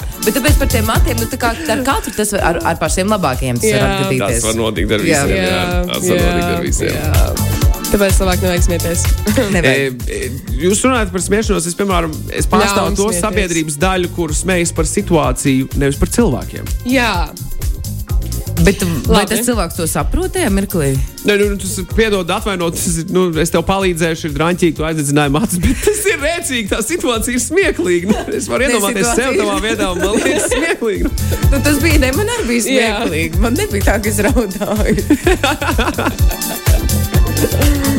Bet 0.20 0.34
tāpēc 0.36 0.58
par 0.60 0.68
tiem 0.68 0.84
matiem, 0.84 1.16
nu, 1.16 1.26
tā 1.32 1.38
kā 1.40 1.54
ar 1.72 1.80
katru 1.86 2.12
tas 2.16 2.32
var, 2.36 2.42
ar, 2.50 2.58
ar 2.72 2.76
pašiem 2.80 3.08
labākajiem 3.08 3.60
tas 3.62 3.70
Jā. 3.70 3.78
var 3.80 3.94
atgadīties. 3.96 4.42
Tas 4.42 4.48
var 4.50 4.58
notikt 4.58 4.92
ar 4.92 5.00
Jā. 5.06 5.22
visiem. 5.24 5.36
Jā, 5.36 5.46
jā, 5.48 5.62
tas 5.88 6.10
var 6.10 6.20
notikt 6.26 6.50
ar 6.50 6.66
visiem. 6.66 6.92
jā. 6.98 7.58
Tāpēc 7.90 8.18
labāk 8.22 8.42
nevajag 8.44 8.66
smieties. 8.68 9.00
E, 9.70 9.72
e, 10.14 10.18
Jūs 10.60 10.82
runājat 10.84 11.10
par 11.10 11.22
smiešanos. 11.24 11.64
Es, 11.66 11.74
piemēram, 11.78 12.12
es 12.38 12.46
pārstāvu 12.46 12.92
to 12.94 13.08
smieties. 13.08 13.22
sabiedrības 13.24 13.78
daļu, 13.82 14.10
kuras 14.14 14.44
smejas 14.44 14.70
par 14.76 14.86
situāciju, 14.86 15.70
nevis 15.80 15.98
par 15.98 16.12
cilvēkiem. 16.14 16.68
jā. 16.86 17.12
Bet 18.60 18.82
vai 19.08 19.22
Labi. 19.22 19.30
tas 19.30 19.46
cilvēks 19.46 19.76
to 19.78 19.86
saprot 19.88 20.32
tajā 20.34 20.50
mirklī? 20.52 20.90
Nē, 21.24 21.36
nu, 21.40 21.56
tas 21.60 21.72
ir 21.80 21.86
piedod, 21.96 22.28
atvainot, 22.34 22.74
tas 22.76 22.98
ir, 23.00 23.06
nu, 23.14 23.22
es 23.40 23.50
tev 23.52 23.62
palīdzēšu, 23.68 24.28
ir 24.28 24.34
drāmīgi, 24.36 24.74
tu 24.76 24.84
aizdedzināji 24.88 25.32
matus, 25.32 25.58
bet 25.64 25.80
tas 25.86 26.02
ir 26.10 26.18
rēcīgi. 26.20 26.66
Tā 26.72 26.80
situācija 26.84 27.34
ir 27.38 27.42
smieklīga. 27.44 28.10
Nu, 28.12 28.16
es 28.38 28.48
varu 28.52 28.68
iedomāties 28.68 29.08
sev 29.16 29.32
situācija- 29.32 29.40
tavā 29.40 29.56
vietā, 29.64 29.90
un 29.94 30.02
man 30.04 30.20
liekas, 30.20 30.48
smieklīgi. 30.54 31.04
Nu, 31.08 31.10
Nu, 31.50 31.58
tas 31.66 31.80
bija 31.82 31.98
ne, 32.04 32.12
man 32.14 32.28
arī 32.36 32.44
bija 32.52 32.60
Jā. 32.76 32.90
smieklīgi. 33.00 33.40
Man 33.42 33.56
nebija 33.58 33.82
tā, 33.88 33.96
ka 34.04 34.12
es 34.12 34.20
raudāju. 34.28 35.02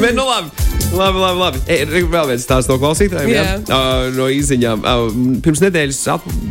Bet, 0.02 0.15
nu, 0.15 0.24
labi. 0.26 0.50
Labi, 0.91 1.19
labi. 1.19 1.39
labi. 1.39 1.62
E, 1.71 1.86
vēl 1.88 2.32
viens 2.34 2.43
stāsts 2.45 2.69
no 2.71 2.75
klausītājiem. 2.82 3.32
Jā. 3.32 3.43
Jā. 3.47 3.60
Uh, 3.67 4.08
no 4.17 4.27
izziņām. 4.32 4.84
Uh, 4.84 5.21
pirms 5.43 5.63
nedēļas 5.63 6.01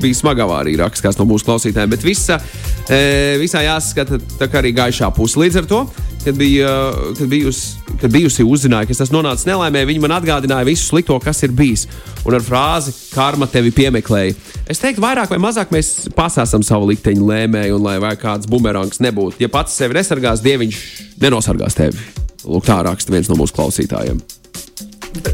bija 0.00 0.16
smaga 0.16 0.46
avārija, 0.46 0.81
raksts 0.85 1.05
kāds 1.05 1.20
no 1.20 1.29
mūsu 1.29 1.48
klausītājiem. 1.48 1.92
Bet 1.92 2.07
visa, 2.07 2.40
e, 2.88 3.03
visā 3.42 3.64
jāskata 3.66 4.20
tā 4.40 4.48
kā 4.48 4.62
arī 4.62 4.72
gaišā 4.76 5.12
puse. 5.16 5.40
Līdz 5.40 5.61
ar 5.61 5.68
to, 5.70 5.83
kad 6.24 6.40
bija, 6.40 6.72
kad 7.18 7.29
bijusi 7.31 7.81
kad 8.00 8.12
bijusī 8.12 8.44
uzzināja, 8.46 8.88
ka 8.88 8.94
esmu 8.96 9.18
nonācis 9.18 9.46
nelaimē, 9.48 9.83
viņa 9.88 10.03
man 10.05 10.14
atgādināja 10.16 10.68
visu 10.68 10.88
slikto, 10.88 11.18
kas 11.22 11.42
ir 11.44 11.53
bijis. 11.57 11.87
Un 12.24 12.37
ar 12.37 12.44
frāzi 12.44 12.94
karma 13.12 13.48
tevi 13.50 13.72
piemeklēja. 13.76 14.37
Es 14.70 14.81
teiktu, 14.81 15.03
vairāk 15.05 15.33
vai 15.33 15.40
mazāk 15.42 15.74
mēs 15.74 16.09
pasāstam 16.16 16.64
savu 16.66 16.90
likteņu 16.92 17.29
lēmēju, 17.29 17.76
un 17.76 17.87
lai 17.90 18.16
kāds 18.20 18.48
bumerangs 18.50 19.03
nebūtu. 19.05 19.42
Ja 19.44 19.53
pats 19.53 19.76
sevi 19.76 20.00
nesargās, 20.00 20.44
dieviņš 20.44 20.83
nenosargās 21.20 21.76
tevi. 21.79 22.30
Lūk, 22.44 22.64
tā 22.68 22.79
raksta 22.87 23.12
viens 23.12 23.29
no 23.31 23.37
mūsu 23.40 23.53
klausītājiem. 23.57 24.20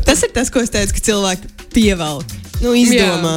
Tas 0.07 0.23
ir 0.25 0.31
tas, 0.35 0.51
ko 0.51 0.59
es 0.65 0.73
teicu, 0.73 0.97
ka 0.97 1.01
cilvēki 1.11 1.45
pievelk. 1.75 2.27
Nu, 2.65 2.73
izdomā. 2.79 3.37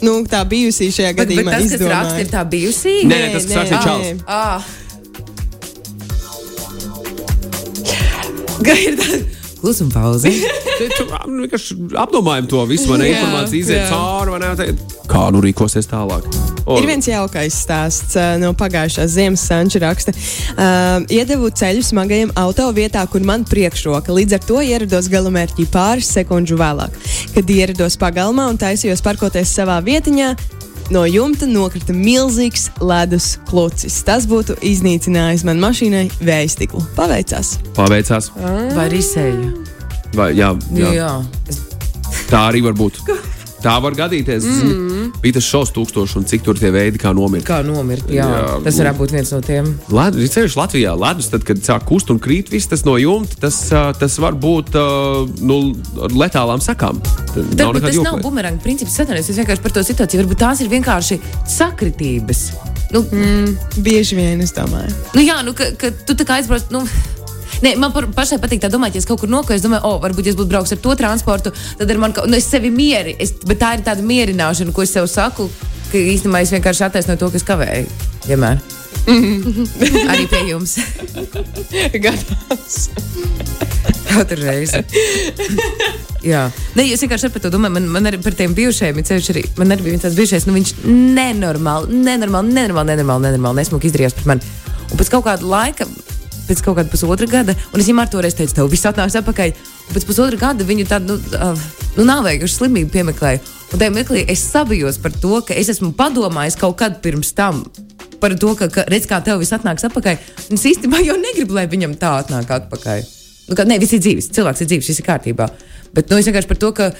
Nu, 0.00 0.24
tā 0.28 0.40
bijusī 0.48 0.88
šajā 0.92 1.12
Bet, 1.12 1.16
bet 1.16 1.26
gadījumā 1.28 1.50
tas, 1.52 1.62
kas 1.62 1.72
izdomāja. 1.76 1.96
raksta, 1.96 2.20
ir 2.24 2.30
tā 2.32 2.42
bijusī. 2.50 2.94
Nē, 3.04 3.16
nē, 3.16 3.28
tas, 3.34 3.44
kas 3.46 3.56
raksta, 3.56 3.74
ir 3.74 3.80
čels. 3.84 4.22
Ah. 4.26 4.60
Gaida 8.60 8.96
tāda 9.00 9.39
klusuma 9.60 9.92
pauze. 9.94 10.32
Vienkārši 10.80 11.76
apdomājam 12.04 12.48
to 12.50 12.64
visu, 12.68 12.90
ne? 12.96 13.08
Jā, 13.08 13.20
Informācija 13.20 13.60
iziet 13.60 13.92
cauri, 13.92 14.74
Kā 15.10 15.24
nu 15.34 15.40
rīkosies 15.42 15.88
tālāk? 15.90 16.26
O, 16.64 16.76
Ir 16.78 16.86
viens 16.86 17.06
jaukais 17.08 17.56
stāsts 17.64 18.14
no 18.38 18.52
pagājušās 18.54 19.10
ziemas, 19.10 19.42
Sanča 19.42 19.80
raksta. 19.82 20.14
Uh, 20.54 21.02
iedevu 21.10 21.50
ceļu 21.50 21.82
smagajam 21.82 22.30
auto 22.38 22.68
vietā, 22.76 23.02
kur 23.10 23.24
man 23.26 23.42
priekšroka. 23.48 24.14
Līdz 24.14 24.38
ar 24.38 24.46
to 24.46 24.60
ierados 24.62 25.10
galamērķī 25.10 25.66
pāris 25.72 26.12
sekundžu 26.14 26.60
vēlāk. 26.60 26.94
Kad 27.34 27.50
ierados 27.50 27.98
pagalmā 28.00 28.46
un 28.52 28.60
taisījos 28.60 29.02
parkoties 29.02 29.50
savā 29.58 29.80
vietiņā, 29.82 30.34
no 30.90 31.04
jumta 31.06 31.46
nokrita 31.46 31.94
milzīgs 31.96 32.68
ledus 32.82 33.32
klucis. 33.48 34.00
Tas 34.06 34.26
būtu 34.30 34.58
iznīcinājis 34.66 35.46
man 35.48 35.62
mašīnai 35.62 36.06
vēja 36.20 36.52
stiklu. 36.56 36.82
Paveicās! 36.98 37.56
Paveicās. 37.76 38.30
Vai 38.36 38.86
arī 38.88 39.02
sēja? 39.04 39.50
Vai, 40.18 40.32
jā, 40.34 40.52
jā. 40.74 40.94
Jā. 40.96 41.10
Es, 41.50 41.60
Tā 42.30 42.44
arī 42.50 42.62
var 42.62 42.74
būt. 42.78 43.00
Tā 43.60 43.74
var 43.82 43.92
gadīties. 43.98 44.44
Mm. 44.46 45.10
Bija 45.20 45.36
tas 45.36 45.44
šausmas 45.44 45.74
tūkstoši, 45.76 46.16
un 46.20 46.24
cik 46.30 46.44
tur 46.46 46.56
tie 46.56 46.70
veidi, 46.72 46.96
kā 47.02 47.10
nomirt. 47.16 47.44
kā 47.44 47.58
nomirt? 47.66 48.08
Jā, 48.08 48.24
Jā, 48.24 48.44
tas 48.64 48.78
varētu 48.80 49.00
būt 49.02 49.12
viens 49.12 49.32
no 49.34 49.40
tiem. 49.44 49.68
Ledus, 49.92 50.22
ir 50.24 50.32
ceļš 50.32 50.56
Latvijā, 50.56 50.94
ledus, 50.96 51.28
tad, 51.32 51.44
kad 51.44 51.60
sāk 51.66 51.84
kust 51.88 52.08
un 52.14 52.20
krīt 52.22 52.48
viss 52.54 52.70
tas 52.70 52.86
no 52.88 52.94
jumta, 53.00 53.36
tas, 53.44 53.58
tas 54.00 54.16
var 54.22 54.38
būt 54.40 54.72
nu, 55.44 55.58
ar 56.06 56.16
letālām 56.24 56.62
sakām. 56.64 57.02
Tad 57.34 57.52
nekāda 57.52 57.82
tas 57.84 58.00
nav 58.00 58.00
jokoja. 58.00 58.22
bumeranga 58.24 58.64
princips. 58.64 58.96
Es 58.96 59.04
atvainojos, 59.04 59.28
es 59.34 59.40
vienkārši 59.42 59.64
par 59.66 59.76
to 59.76 59.84
situāciju. 59.90 60.24
Varbūt 60.24 60.40
tās 60.46 60.64
ir 60.64 60.72
vienkārši 60.72 61.20
sakritības. 61.58 62.42
Nu, 62.90 63.04
Bieži 63.84 64.16
vien 64.18 64.40
es 64.42 64.50
domāju. 64.56 64.90
nu 65.14 65.22
jā, 65.22 65.36
nu, 65.46 65.52
ka, 65.54 65.68
ka 65.78 65.92
tu 66.06 66.16
tā 66.18 66.24
kā 66.26 66.40
aizbrauc. 66.40 66.64
Nu, 66.74 66.80
Nē, 67.64 67.74
man 67.80 67.92
par, 67.94 68.06
pašai 68.16 68.38
patīk 68.42 68.62
tā 68.64 68.70
domāt, 68.72 68.94
ja 68.96 69.02
es 69.02 69.08
kaut 69.08 69.20
kur 69.22 69.30
nokāpu, 69.32 69.56
es 69.58 69.64
domāju, 69.66 69.82
o, 69.84 69.94
oh, 69.96 70.00
varbūt 70.02 70.30
es 70.32 70.38
būtu 70.38 70.50
braucis 70.52 70.76
ar 70.78 70.82
to 70.84 70.94
transportu, 70.98 71.52
tad 71.78 71.90
ar 71.90 72.02
mani, 72.02 72.16
kaut- 72.16 72.30
nu, 72.30 72.38
es 72.38 72.48
sevi 72.50 72.70
mieri, 72.74 73.16
es, 73.18 73.34
bet 73.46 73.60
tā 73.62 73.74
ir 73.78 73.84
tāda 73.86 74.04
mierināšana, 74.06 74.72
ko 74.76 74.82
es 74.86 74.92
sev 74.96 75.08
saku, 75.10 75.48
ka 75.90 75.98
īstenībā 75.98 76.42
es 76.44 76.52
vienkārši 76.54 76.86
attaisnoju 76.88 77.18
to, 77.24 77.30
kas 77.36 77.46
kavēju. 77.48 77.88
Vienmēr. 78.28 78.60
Arī 79.10 80.26
pie 80.28 80.40
jums. 80.50 80.76
Gadās. 82.04 82.90
Katru 84.10 84.42
reizi. 84.42 84.82
Jā, 86.26 86.42
Nē, 86.76 86.84
es 86.92 87.00
vienkārši 87.00 87.28
ar 87.28 87.32
par 87.32 87.42
to 87.46 87.50
domāju. 87.54 87.74
Man, 87.78 87.86
man 87.94 88.08
arī 88.10 88.18
par 88.22 88.34
tiem 88.36 88.52
bijušajiem 88.56 88.98
ir 89.00 89.06
ceļš 89.08 89.30
arī. 89.32 89.44
Man 89.60 89.72
arī 89.72 89.86
bija 89.86 90.02
tāds 90.04 90.18
bijušais, 90.18 90.46
nu 90.48 90.56
viņš 90.58 90.74
nenormāli, 90.84 91.94
nenormāli, 92.04 92.52
nenormāli, 92.58 92.92
nenormāli, 92.92 93.24
nenormāli 93.28 93.62
nesmuki 93.62 93.88
izdarījās 93.88 94.16
pret 94.18 94.28
mani. 94.34 94.52
Un 94.90 95.00
pēc 95.00 95.12
kaut 95.14 95.24
kāda 95.28 95.46
laika, 95.48 95.86
pēc 96.50 96.64
kaut 96.66 96.80
kāda 96.80 96.90
pusotra 96.90 97.28
gada, 97.30 97.54
un 97.70 97.80
es 97.80 97.86
viņam 97.86 98.02
ar 98.02 98.10
to 98.10 98.22
reizi 98.24 98.40
teicu, 98.40 98.56
tev 98.58 98.70
viss 98.72 98.88
atnāks 98.90 99.16
atpakaļ. 99.20 99.54
Un 99.86 99.94
pēc 99.94 100.06
pusotra 100.08 100.40
gada 100.40 100.66
viņu 100.66 100.86
tādu, 100.90 101.16
nu, 101.16 101.52
nu 101.98 102.06
nāvējušu 102.08 102.58
slimību 102.58 102.92
piemeklēju. 102.94 103.42
Un 103.70 103.78
tajā 103.78 103.94
mirklī 103.94 104.24
es 104.30 104.42
sabijos 104.50 104.98
par 105.02 105.14
to, 105.22 105.36
ka 105.46 105.54
es 105.54 105.70
esmu 105.70 105.92
padomājis 105.98 106.58
kaut 106.58 106.76
kad 106.80 106.98
pirms 107.04 107.30
tam. 107.38 107.62
Par 108.20 108.34
to, 108.36 108.52
ka, 108.58 108.68
ka 108.72 108.84
redz, 108.90 109.06
kā 109.08 109.20
tev 109.24 109.40
viss 109.40 109.54
atnāks 109.56 109.86
atpakaļ. 109.86 110.18
Un 110.50 110.58
es 110.58 110.66
īstenībā 110.72 111.00
jau 111.06 111.16
negribu, 111.20 111.56
lai 111.56 111.68
viņam 111.70 111.94
tā 112.00 112.16
atnāk 112.24 112.50
atpakaļ. 112.58 113.06
Nu, 113.48 113.56
ka, 113.58 113.64
nē, 113.66 113.78
viss 113.82 113.94
ir 113.96 114.02
dzīves, 114.02 114.28
cilvēks 114.34 114.64
ir 114.64 114.70
dzīves, 114.72 114.90
viss 114.90 115.02
ir 115.02 115.06
kārtībā. 115.06 115.48
Bet 115.96 116.10
nu, 116.10 116.18
es 116.20 116.28
vienkārši 116.28 116.50
par 116.50 116.60
to, 116.60 116.72
ka 116.76 116.90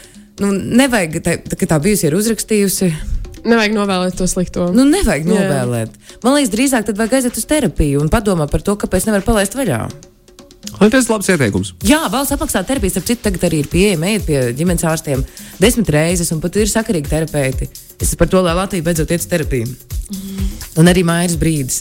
nu, 0.40 0.54
nevajag, 0.54 1.20
tā, 1.26 1.36
tā, 1.50 1.58
tā 1.58 1.78
bijusi 1.82 2.08
ir 2.08 2.16
uzrakstījusi. 2.18 2.90
Nevajag 3.44 3.74
novēlēt 3.76 4.16
to 4.18 4.26
slikto. 4.28 4.68
Nu, 4.74 4.84
nevajag 4.88 5.26
Jā. 5.26 5.32
novēlēt. 5.32 5.90
Man 6.24 6.34
liekas, 6.36 6.52
drīzāk 6.52 6.82
tad 6.88 6.96
vajag 7.00 7.12
aiziet 7.20 7.36
uz 7.40 7.46
terapiju 7.48 7.96
un 8.02 8.08
padomāt 8.12 8.50
par 8.52 8.62
to, 8.64 8.72
kāpēc 8.80 9.02
nevar 9.08 9.22
palaist 9.26 9.54
vaļā. 9.56 9.80
Tas 10.80 11.04
ir 11.04 11.12
labs 11.12 11.28
ieteikums. 11.28 11.68
Jā, 11.84 12.00
valsts 12.12 12.34
apmaksā 12.36 12.60
terapijas, 12.68 12.96
ap 13.00 13.06
citu 13.08 13.22
tagad 13.26 13.42
arī 13.48 13.56
ir 13.64 13.68
pieejama, 13.72 14.04
ejiet 14.12 14.24
pie 14.28 14.38
ģimenes 14.56 14.84
ārstiem 14.88 15.20
desmit 15.60 15.88
reizes, 15.92 16.30
un 16.32 16.40
pat 16.40 16.56
ir 16.60 16.68
sakarīgi 16.70 17.10
terapeiti. 17.10 17.64
Es 18.00 18.14
par 18.16 18.28
to, 18.32 18.38
lai 18.44 18.54
Latvija 18.56 18.86
beidzot 18.86 19.10
iet 19.12 19.22
uz 19.24 19.28
terapiju. 19.28 19.66
Un 20.80 20.84
arī 20.88 21.02
mājas 21.04 21.36
brīdis. 21.40 21.76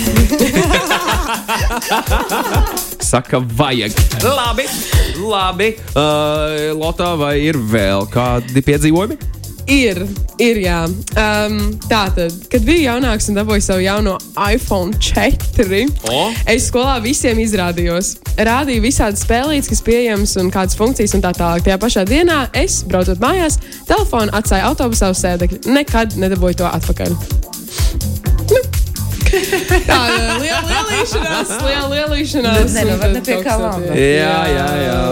Saka, 3.10 3.40
vajag. 3.40 3.92
Labi, 4.22 4.64
labi. 5.18 5.74
Uh, 5.94 6.70
Lotā 6.78 7.16
vai 7.18 7.40
ir 7.48 7.56
vēl 7.58 8.06
kādi 8.12 8.62
piedzīvojumi? 8.64 9.39
Ir, 9.70 10.00
ir 10.42 10.58
jā. 10.64 10.80
Um, 11.14 11.58
tā 11.86 12.00
tad, 12.16 12.34
kad 12.50 12.64
biju 12.66 12.88
jaunāks 12.88 13.28
un 13.30 13.36
dabūju 13.38 13.62
savu 13.62 13.84
jauno 13.84 14.16
iPhone 14.34 14.98
4, 14.98 15.84
O. 16.10 16.24
es 16.50 16.66
skolā 16.72 16.96
visiem 17.04 17.38
izrādījos. 17.38 18.16
Rādīju 18.34 18.82
visādas 18.82 19.22
spēlītas, 19.22 19.70
kas 19.70 19.84
pieejamas 19.86 20.34
un 20.42 20.50
kādas 20.50 20.74
funkcijas 20.80 21.14
un 21.14 21.22
tā 21.22 21.30
tālāk. 21.38 21.62
Tajā 21.68 21.78
pašā 21.86 22.04
dienā 22.08 22.40
es, 22.58 22.80
braucot 22.90 23.22
mājās, 23.22 23.60
telefonu 23.86 24.34
atstāju 24.34 24.66
autobusā 24.72 25.14
uz 25.14 25.22
sēdekļa. 25.22 25.62
Nekad 25.78 26.18
nedabūju 26.18 26.64
to 26.64 26.70
atpakaļ. 26.74 27.14
Nu. 28.50 28.66
Tā 29.86 30.02
ir 30.10 30.30
liela 30.42 30.62
lielīšanās, 30.66 31.58
liela 31.62 31.90
lielīšanās. 31.94 32.72
Ne, 32.74 32.88
nu, 32.90 33.02
ne 33.14 33.22
pie 33.22 33.42
kā 33.46 33.54
laba. 33.60 33.94
Jā, 33.94 34.38
jā, 34.50 34.70
jā. 34.82 35.02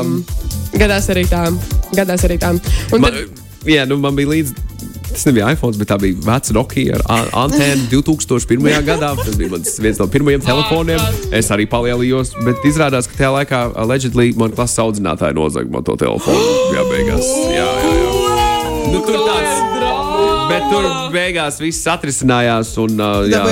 Gadās 0.82 1.12
arī 1.14 1.28
tā. 1.30 1.46
Gadās 1.94 2.26
arī 2.26 2.42
tā. 2.42 2.56
Un 2.90 3.04
Man, 3.04 3.14
tad, 3.14 3.46
jā, 3.66 3.86
nu, 3.88 3.98
man 4.02 4.18
bija 4.18 4.34
līdzi. 4.34 4.66
Tas 5.08 5.24
nebija 5.24 5.48
iPhone, 5.54 5.78
bet 5.80 5.88
tā 5.88 5.96
bija 5.98 6.18
veca 6.26 6.54
Nokia 6.54 6.98
ar 7.10 7.30
antēnu 7.46 7.88
2001. 7.90 8.68
gadā. 8.90 9.14
Tas 9.18 9.38
bija 9.40 9.62
viens 9.80 10.00
no 10.02 10.08
pirmajiem 10.12 10.44
telefoniem. 10.44 11.02
Es 11.34 11.50
arī 11.54 11.66
palielījos, 11.70 12.36
bet 12.44 12.64
izrādās, 12.68 13.08
ka 13.08 13.18
tajā 13.22 13.32
laikā, 13.40 13.64
allegedly, 13.84 14.30
man 14.38 14.54
klases 14.54 14.84
audzinātāja 14.84 15.36
nozaga 15.38 15.72
man 15.72 15.86
to 15.88 15.96
telefonu. 15.98 16.54
Jā, 16.76 16.86
beigās. 16.92 17.34
Jā, 17.56 17.68
jā, 17.82 17.98
jā. 18.04 18.16
Nu, 18.92 19.04
tur 19.04 19.22
tāds. 19.24 19.87
Tur 20.68 20.86
beigās 21.12 21.58
viss 21.62 21.86
atrisinājās. 21.88 22.74
Un, 22.82 22.98
uh, 23.00 23.24
jā? 23.28 23.42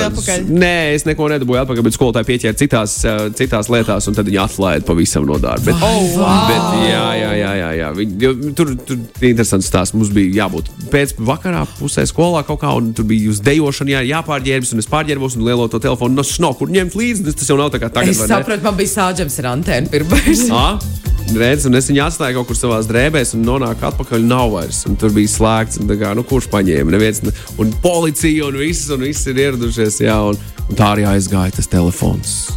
Nē, 0.47 0.73
es 0.95 1.05
neko 1.07 1.29
nedabūju 1.33 1.61
atpakaļ, 1.63 1.85
bet 1.87 1.97
skolotāji 1.97 2.29
pieķēra 2.29 2.57
citās, 2.59 2.97
uh, 3.07 3.25
citās 3.37 3.71
lietās, 3.73 4.07
un 4.09 4.17
tad 4.17 4.29
viņi 4.29 4.41
atlaida 4.43 4.87
pavisam 4.87 5.25
no 5.27 5.39
darba. 5.41 5.65
Bet, 5.67 5.81
oh, 5.81 6.05
wow. 6.19 6.45
bet, 6.49 6.67
jā, 6.87 7.07
jā, 7.21 7.31
jā, 7.41 7.51
jā, 7.61 7.71
jā. 7.81 7.91
Viņi, 7.97 8.53
tur 8.57 8.73
bija 9.19 9.33
interesants 9.33 9.69
stāsts. 9.71 9.97
Mums 9.97 10.13
bija 10.13 10.43
jābūt 10.43 10.71
pēc 10.93 11.17
vakarā 11.27 11.65
pusē 11.77 12.05
skolā 12.09 12.43
kaut 12.47 12.61
kā, 12.63 12.71
un 12.77 12.93
tur 12.97 13.07
bija 13.09 13.31
uz 13.33 13.41
dejošanu 13.45 13.95
jā, 13.95 14.05
jāpārģērbjas, 14.13 14.75
un 14.75 14.85
es 14.85 14.89
pārģērbos 14.91 15.39
un 15.39 15.47
lielo 15.47 15.67
to 15.71 15.81
telefonu. 15.83 16.17
No 16.17 16.25
šno, 16.27 16.53
kur 16.59 16.71
ņemt 16.73 16.97
līdzi, 16.97 17.27
tas 17.33 17.49
jau 17.49 17.59
nav 17.59 17.73
tā 17.73 17.81
kā 17.83 17.91
tagad. 17.91 18.13
Es 18.13 18.23
saprotu, 18.29 18.63
man 18.67 18.77
bija 18.79 18.93
sāģams 18.99 19.41
ar 19.43 19.53
antēnu 19.55 19.93
pirmais. 19.93 20.47
Ah, 21.29 21.37
Redz, 21.37 21.65
un 21.67 21.75
es 21.75 21.87
viņu 21.89 22.01
atstāju 22.05 22.37
kaut 22.39 22.47
kur 22.47 22.55
savā 22.55 22.77
drēbēs, 22.87 23.33
un 23.35 23.43
nonāku 23.45 23.83
atpakaļ. 23.89 24.23
Nav 24.27 24.51
vairs. 24.55 24.85
Un 24.87 24.95
tur 24.95 25.09
bija 25.15 25.27
slēgts. 25.27 25.79
un 25.81 25.87
Kā, 25.97 26.13
nu, 26.15 26.23
kurš 26.23 26.47
paņēma? 26.53 26.93
Neviens, 26.93 27.21
ne- 27.23 27.33
un 27.57 27.71
policija 27.83 28.47
un 28.47 28.57
viss, 28.57 28.89
un 28.89 28.99
viss 29.01 29.27
ir 29.27 29.35
ieradušies. 29.35 29.99
Jā, 30.05 30.15
un, 30.29 30.37
un 30.69 30.75
tā 30.75 30.93
arī 30.95 31.05
aizgāja 31.09 31.55
tas 31.55 31.67
telefons. 31.67 32.51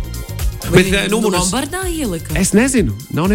Bet, 0.71 0.87
eh, 0.93 1.09
numurus- 1.09 1.51
Lombardā 1.51 1.83
ielika. 1.89 2.37
Es 2.39 2.53
nezinu, 2.53 2.95
nav 3.13 3.29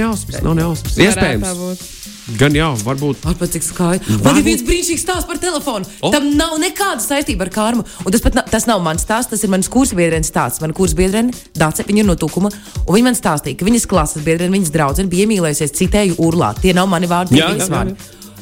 varētu 1.03 1.17
tā 1.17 1.41
Iespējams. 1.41 1.94
Gan 2.39 2.55
jā, 2.57 2.65
varbūt. 2.81 3.21
Ārpus 3.29 3.51
cik 3.53 3.61
skaidrs. 3.61 4.07
Man 4.09 4.19
Varbūt- 4.23 4.39
ir 4.39 4.45
viens 4.47 4.63
brīnišķīgs 4.65 5.03
stāsts 5.05 5.27
par 5.29 5.37
telefonu. 5.37 5.85
Oh. 6.01 6.09
Tam 6.11 6.25
nav 6.35 6.57
nekāda 6.57 6.97
saistība 7.03 7.45
ar 7.45 7.51
karmu. 7.53 7.85
Un 8.03 8.11
tas, 8.11 8.21
pat, 8.21 8.33
na- 8.33 8.41
tas 8.41 8.65
nav 8.65 8.81
mans 8.81 9.05
stāsts, 9.05 9.29
tas 9.29 9.43
ir 9.43 9.49
mans 9.49 9.69
kursbiedrenes 9.69 10.31
stāsts. 10.31 10.59
Mana 10.59 10.73
kursbiedrene, 10.73 11.31
Dāce, 11.53 11.85
viņa 11.85 12.01
ir 12.01 12.05
no 12.09 12.15
Tukuma. 12.15 12.49
Viņa 12.87 13.03
man 13.03 13.13
stāstīja, 13.13 13.57
ka 13.59 13.65
viņas 13.65 13.85
klases 13.85 14.23
biedrene, 14.25 14.57
viņas 14.57 14.71
draudzene 14.73 15.07
bija 15.09 15.27
iemīlējusies 15.27 15.77
citēju 15.77 16.15
urlā. 16.17 16.55
Tie 16.59 16.73
nav 16.73 16.87
mani 16.89 17.05
vārdi, 17.07 17.29
tie 17.37 17.43
ir 17.45 17.53
viņas 17.59 17.69
vārdi. 17.69 17.95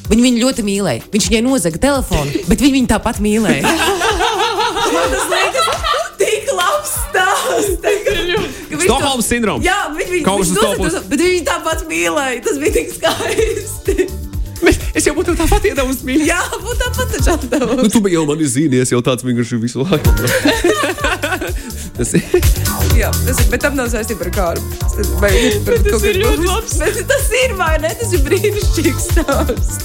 Viņa 0.07 0.23
viņu 0.23 0.39
ļoti 0.43 0.63
mīlēja. 0.63 1.03
Viņš 1.11 1.27
viņai 1.29 1.43
nozaga 1.43 1.77
telefonu, 1.79 2.31
bet 2.47 2.59
viņa 2.59 2.75
viņu 2.79 2.87
tāpat 2.87 3.19
mīlēja. 3.19 3.63
Man 4.93 5.09
tas 5.11 5.27
liekas 5.31 5.72
Stokholmas 8.83 9.29
sindroms. 9.29 9.65
Jā, 9.65 9.79
viņa 9.93 10.11
viņu 10.17 10.25
Kaut 10.27 10.53
to 10.57 10.73
pusi. 10.81 11.01
Bet 11.11 11.23
viņa 11.23 11.45
tāpat 11.51 11.87
mīlēja. 11.89 12.43
Tas 12.47 12.59
bija 12.61 12.77
tik 12.79 12.93
skaisti. 12.97 14.09
Es 14.93 15.07
jau 15.07 15.13
būtu 15.17 15.33
tāpat 15.35 15.65
iedavusi 15.67 16.05
mīļā. 16.07 16.25
Jā, 16.29 16.39
būtu 16.53 16.77
tāpat 16.79 17.29
atdevu. 17.33 17.77
Nu, 17.81 17.89
tu 17.91 18.01
jau 18.13 18.23
mani 18.29 18.47
zīmējies, 18.47 18.93
jau 18.93 19.01
tāds 19.05 19.25
vienkārši 19.25 19.59
visu 19.63 19.83
laiku. 19.83 20.13
Tas 21.97 22.13
ir. 22.17 22.23
Jā, 22.97 23.09
tas 23.25 23.37
ir, 23.37 23.47
bet 23.51 23.61
tam 23.61 23.75
nav 23.77 23.89
saistība 23.91 24.25
ar 24.25 24.31
kāru. 24.33 24.63
Tas, 24.81 25.11
vai, 25.21 25.29
bet 25.65 25.85
tas 25.85 26.05
ir 26.09 26.17
ļoti 26.23 26.47
labs. 26.47 26.77
Bet 26.81 27.03
tas 27.09 27.27
ir, 27.37 27.53
vai 27.59 27.75
ne? 27.83 27.91
Tas 27.99 28.15
ir 28.17 28.23
brīnišķīgs 28.25 29.09
stāsts. 29.11 29.75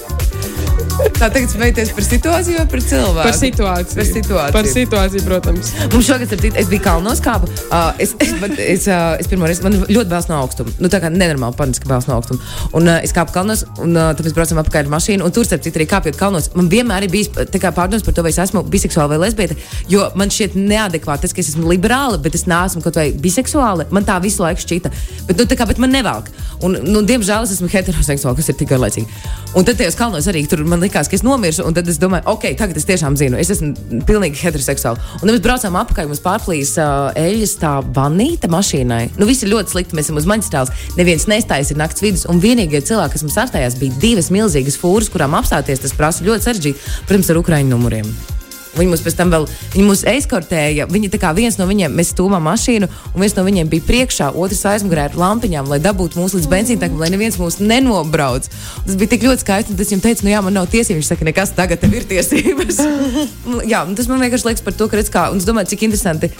Tā 1.18 1.26
tagad 1.34 1.50
smēties 1.50 1.88
par 1.96 2.04
situāciju 2.06 2.60
vai 2.60 2.64
par 2.70 2.82
cilvēku? 2.86 3.24
Par 3.26 3.34
situāciju. 3.34 3.96
Par 3.98 4.06
situāciju. 4.06 4.54
Par 4.54 4.66
situāciju, 4.70 5.22
protams. 5.26 5.70
Mums 5.90 6.06
šogad, 6.06 6.28
starp 6.30 6.44
citu, 6.44 6.58
es 6.60 6.68
biju 6.70 6.84
kalnos 6.84 7.18
kāpu. 7.24 7.48
Uh, 7.72 7.88
es, 7.98 8.12
es, 8.22 8.36
bet 8.38 8.54
es, 8.62 8.84
uh, 8.86 9.16
es 9.18 9.26
pirmo 9.26 9.48
reizi, 9.50 9.64
man 9.64 9.74
ļoti 9.80 10.06
bēls 10.12 10.28
no 10.30 10.36
augstuma. 10.44 10.70
Nu, 10.78 10.86
tā 10.92 11.00
kā 11.02 11.10
nenormāli 11.10 11.58
paniski 11.58 11.90
bēls 11.90 12.06
no 12.06 12.20
augstuma. 12.20 12.38
Un 12.78 12.86
uh, 12.86 13.00
es 13.02 13.10
kāpu 13.16 13.34
kalnos, 13.34 13.64
un 13.82 13.98
uh, 13.98 14.12
tad 14.14 14.28
mēs 14.28 14.36
braucam 14.36 14.60
apakaļ 14.62 14.84
ar 14.84 14.92
mašīnu. 14.94 15.26
Un 15.26 15.34
tur, 15.34 15.48
starp 15.48 15.64
citu, 15.66 15.80
arī 15.80 15.88
kāpjot 15.90 16.20
kalnos, 16.20 16.52
man 16.54 16.70
vienmēr 16.70 17.08
ir 17.08 17.12
bijis 17.16 17.32
pārdoms 17.34 18.06
par 18.06 18.14
to, 18.14 18.22
vai 18.22 18.30
es 18.30 18.38
esmu 18.44 18.62
biseksuāla 18.70 19.16
vai 19.16 19.18
lesbieta. 19.24 19.58
Jo 19.90 20.12
man 20.14 20.30
šķiet 20.30 20.54
neadekvāti 20.54 21.26
tas, 21.26 21.34
ka 21.34 21.42
es 21.42 21.50
esmu 21.50 21.66
liberāla, 21.66 22.22
bet 22.22 22.38
es 22.38 22.46
neesmu 22.46 22.84
kaut 22.86 23.00
vai 23.00 23.08
biseksuāla. 23.26 23.88
Man 23.90 24.06
tā 24.06 24.20
visu 24.22 24.46
laiku 24.46 24.62
šķita. 24.62 24.94
Bet, 25.26 25.34
nu, 25.34 25.50
tā 25.50 25.58
kā, 25.58 25.66
bet 25.66 25.82
man 25.82 25.90
nevelk. 25.90 26.30
Un, 26.62 26.78
nu, 26.86 27.02
diemžēl 27.06 27.46
es 27.46 27.58
esmu 27.58 27.68
heteroseksuāla, 27.70 28.38
kas 28.38 28.50
ir 28.50 28.56
tikai 28.58 28.78
laicīgi. 28.80 29.20
Un 29.58 29.66
tad 29.66 29.78
tajos 29.78 29.96
kalnos 29.98 30.26
arī 30.30 30.42
tur 30.50 30.64
man 30.66 30.82
likās, 30.82 31.07
ka 31.10 31.18
es 31.18 31.24
nomiršu. 31.26 31.66
Un 31.68 31.76
tad 31.76 31.88
es 31.90 32.00
domāju, 32.00 32.26
ok, 32.32 32.46
tagad 32.60 32.78
es 32.78 32.86
tiešām 32.88 33.18
zinu, 33.18 33.38
es 33.40 33.52
esmu 33.54 34.02
pilnīgi 34.08 34.40
heteroseksuāla. 34.42 35.02
Un 35.18 35.24
tad 35.24 35.34
mēs 35.34 35.44
braucām 35.44 35.78
apakaļ, 35.82 36.10
mums 36.10 36.22
pārplīs 36.24 36.74
uh, 36.80 37.10
eļļas 37.18 37.54
tā 37.62 37.74
vanīta 37.96 38.50
mašīnai. 38.52 39.02
Nu, 39.18 39.28
viss 39.28 39.44
ir 39.44 39.52
ļoti 39.52 39.74
slikti. 39.74 39.98
Mēs 39.98 40.08
esam 40.08 40.20
uz 40.20 40.28
maģistrāles, 40.30 40.88
neviens 40.98 41.28
nestājas, 41.30 41.74
ir 41.74 41.80
nakts 41.80 42.04
vidus. 42.04 42.26
Un 42.30 42.42
vienīgie 42.44 42.82
cilvēki, 42.84 43.16
kas 43.16 43.26
mums 43.26 43.38
apstājās, 43.44 43.78
bija 43.80 44.00
divas 44.02 44.32
milzīgas 44.34 44.80
fūras, 44.80 45.12
kurām 45.12 45.38
apstāties. 45.38 45.84
Tas 45.84 45.96
prasa 45.96 46.26
ļoti 46.26 46.48
sarežģīti, 46.48 46.98
protams, 47.08 47.32
ar 47.32 47.44
ukraiņu 47.44 47.74
numuriem. 47.74 48.37
Viņi 48.76 48.90
mūs 48.92 49.02
pēc 49.04 49.16
tam 49.18 49.32
vēl 49.32 49.46
viņi 49.74 49.86
mūs 49.86 50.04
eskortēja. 50.12 50.86
Viņi 50.90 51.10
tā 51.12 51.20
kā 51.22 51.32
viens 51.36 51.56
no 51.58 51.66
viņiem, 51.68 51.94
mēs 51.96 52.12
stūmām 52.14 52.44
mašīnu, 52.48 52.88
un 53.14 53.24
viens 53.24 53.36
no 53.36 53.44
viņiem 53.46 53.70
bija 53.72 53.86
priekšā, 53.88 54.30
otrs 54.36 54.64
aizmugurē 54.72 55.08
ar 55.08 55.16
lampiņām, 55.18 55.70
lai 55.72 55.80
dabūtu 55.82 56.20
mūs 56.20 56.36
līdz 56.36 56.50
benzīntakam, 56.52 57.00
lai 57.00 57.10
neviens 57.14 57.38
mūs 57.40 57.58
nenobrauc. 57.62 58.50
Tas 58.86 58.98
bija 58.98 59.14
tik 59.14 59.26
ļoti 59.28 59.44
skaisti, 59.44 59.78
tas 59.78 59.92
viņam 59.92 60.04
teica, 60.04 60.26
nu 60.26 60.34
jā, 60.34 60.42
man 60.44 60.58
nav 60.58 60.70
tiesības. 60.72 60.98
Viņš 60.98 61.12
saka, 61.12 61.28
nekas 61.28 61.54
tagad 61.56 61.84
ir 61.88 62.06
tiesības. 62.10 62.82
jā, 63.72 63.84
tas 63.98 64.10
man 64.10 64.24
vienkārši 64.24 64.50
liekas 64.50 64.66
par 64.66 64.76
to, 64.78 64.90
ka 64.90 65.00
redz, 65.00 65.12
kā, 65.14 65.28
un 65.32 65.42
es 65.42 65.48
domāju, 65.48 65.72
cik 65.74 65.86
interesanti. 65.88 66.32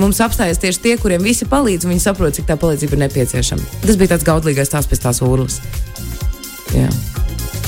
Mums 0.00 0.22
apstājas 0.24 0.62
tieši 0.62 0.80
tie, 0.80 0.94
kuriem 1.00 1.24
visi 1.24 1.48
palīdz, 1.48 1.84
un 1.84 1.92
viņi 1.92 2.06
saprot, 2.06 2.36
cik 2.38 2.48
tā 2.48 2.56
palīdzība 2.60 2.96
ir 2.96 3.04
nepieciešama. 3.04 3.82
Tas 3.84 4.00
bija 4.00 4.14
tāds 4.14 4.24
gaudīgais 4.26 4.72
tās 4.72 4.88
pēc 4.88 5.04
tās 5.04 5.20
urlas. 5.24 5.60
Jā. 6.72 6.88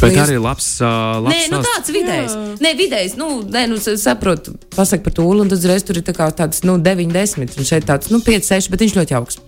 Bet 0.01 0.13
jūs- 0.13 0.29
arī 0.29 0.39
labs. 0.43 0.69
Uh, 0.81 0.87
labs 1.25 1.35
Nē, 1.35 1.51
nu 1.51 1.61
tāds 1.65 1.93
vidējs. 1.95 2.37
Nē, 2.61 2.73
vidējs. 2.77 3.17
Nu, 3.17 3.43
nē, 3.43 3.67
nu, 3.71 3.77
saprotu, 3.81 4.57
pasak 4.77 5.03
par 5.03 5.13
to 5.17 5.25
ulu, 5.25 5.43
un 5.47 5.49
tad 5.49 5.59
uzreiz 5.59 5.83
tur 5.87 5.97
ir 5.97 6.03
tā 6.07 6.15
kā 6.17 6.29
tāds, 6.35 6.63
nu, 6.65 6.79
9, 6.79 7.13
10, 7.13 7.57
un 7.57 7.65
šeit 7.65 7.87
tāds, 7.89 8.11
nu, 8.13 8.21
5, 8.21 8.45
6, 8.45 8.71
bet 8.71 8.81
viņš 8.85 8.97
ļoti 9.01 9.17
jauks. 9.17 9.39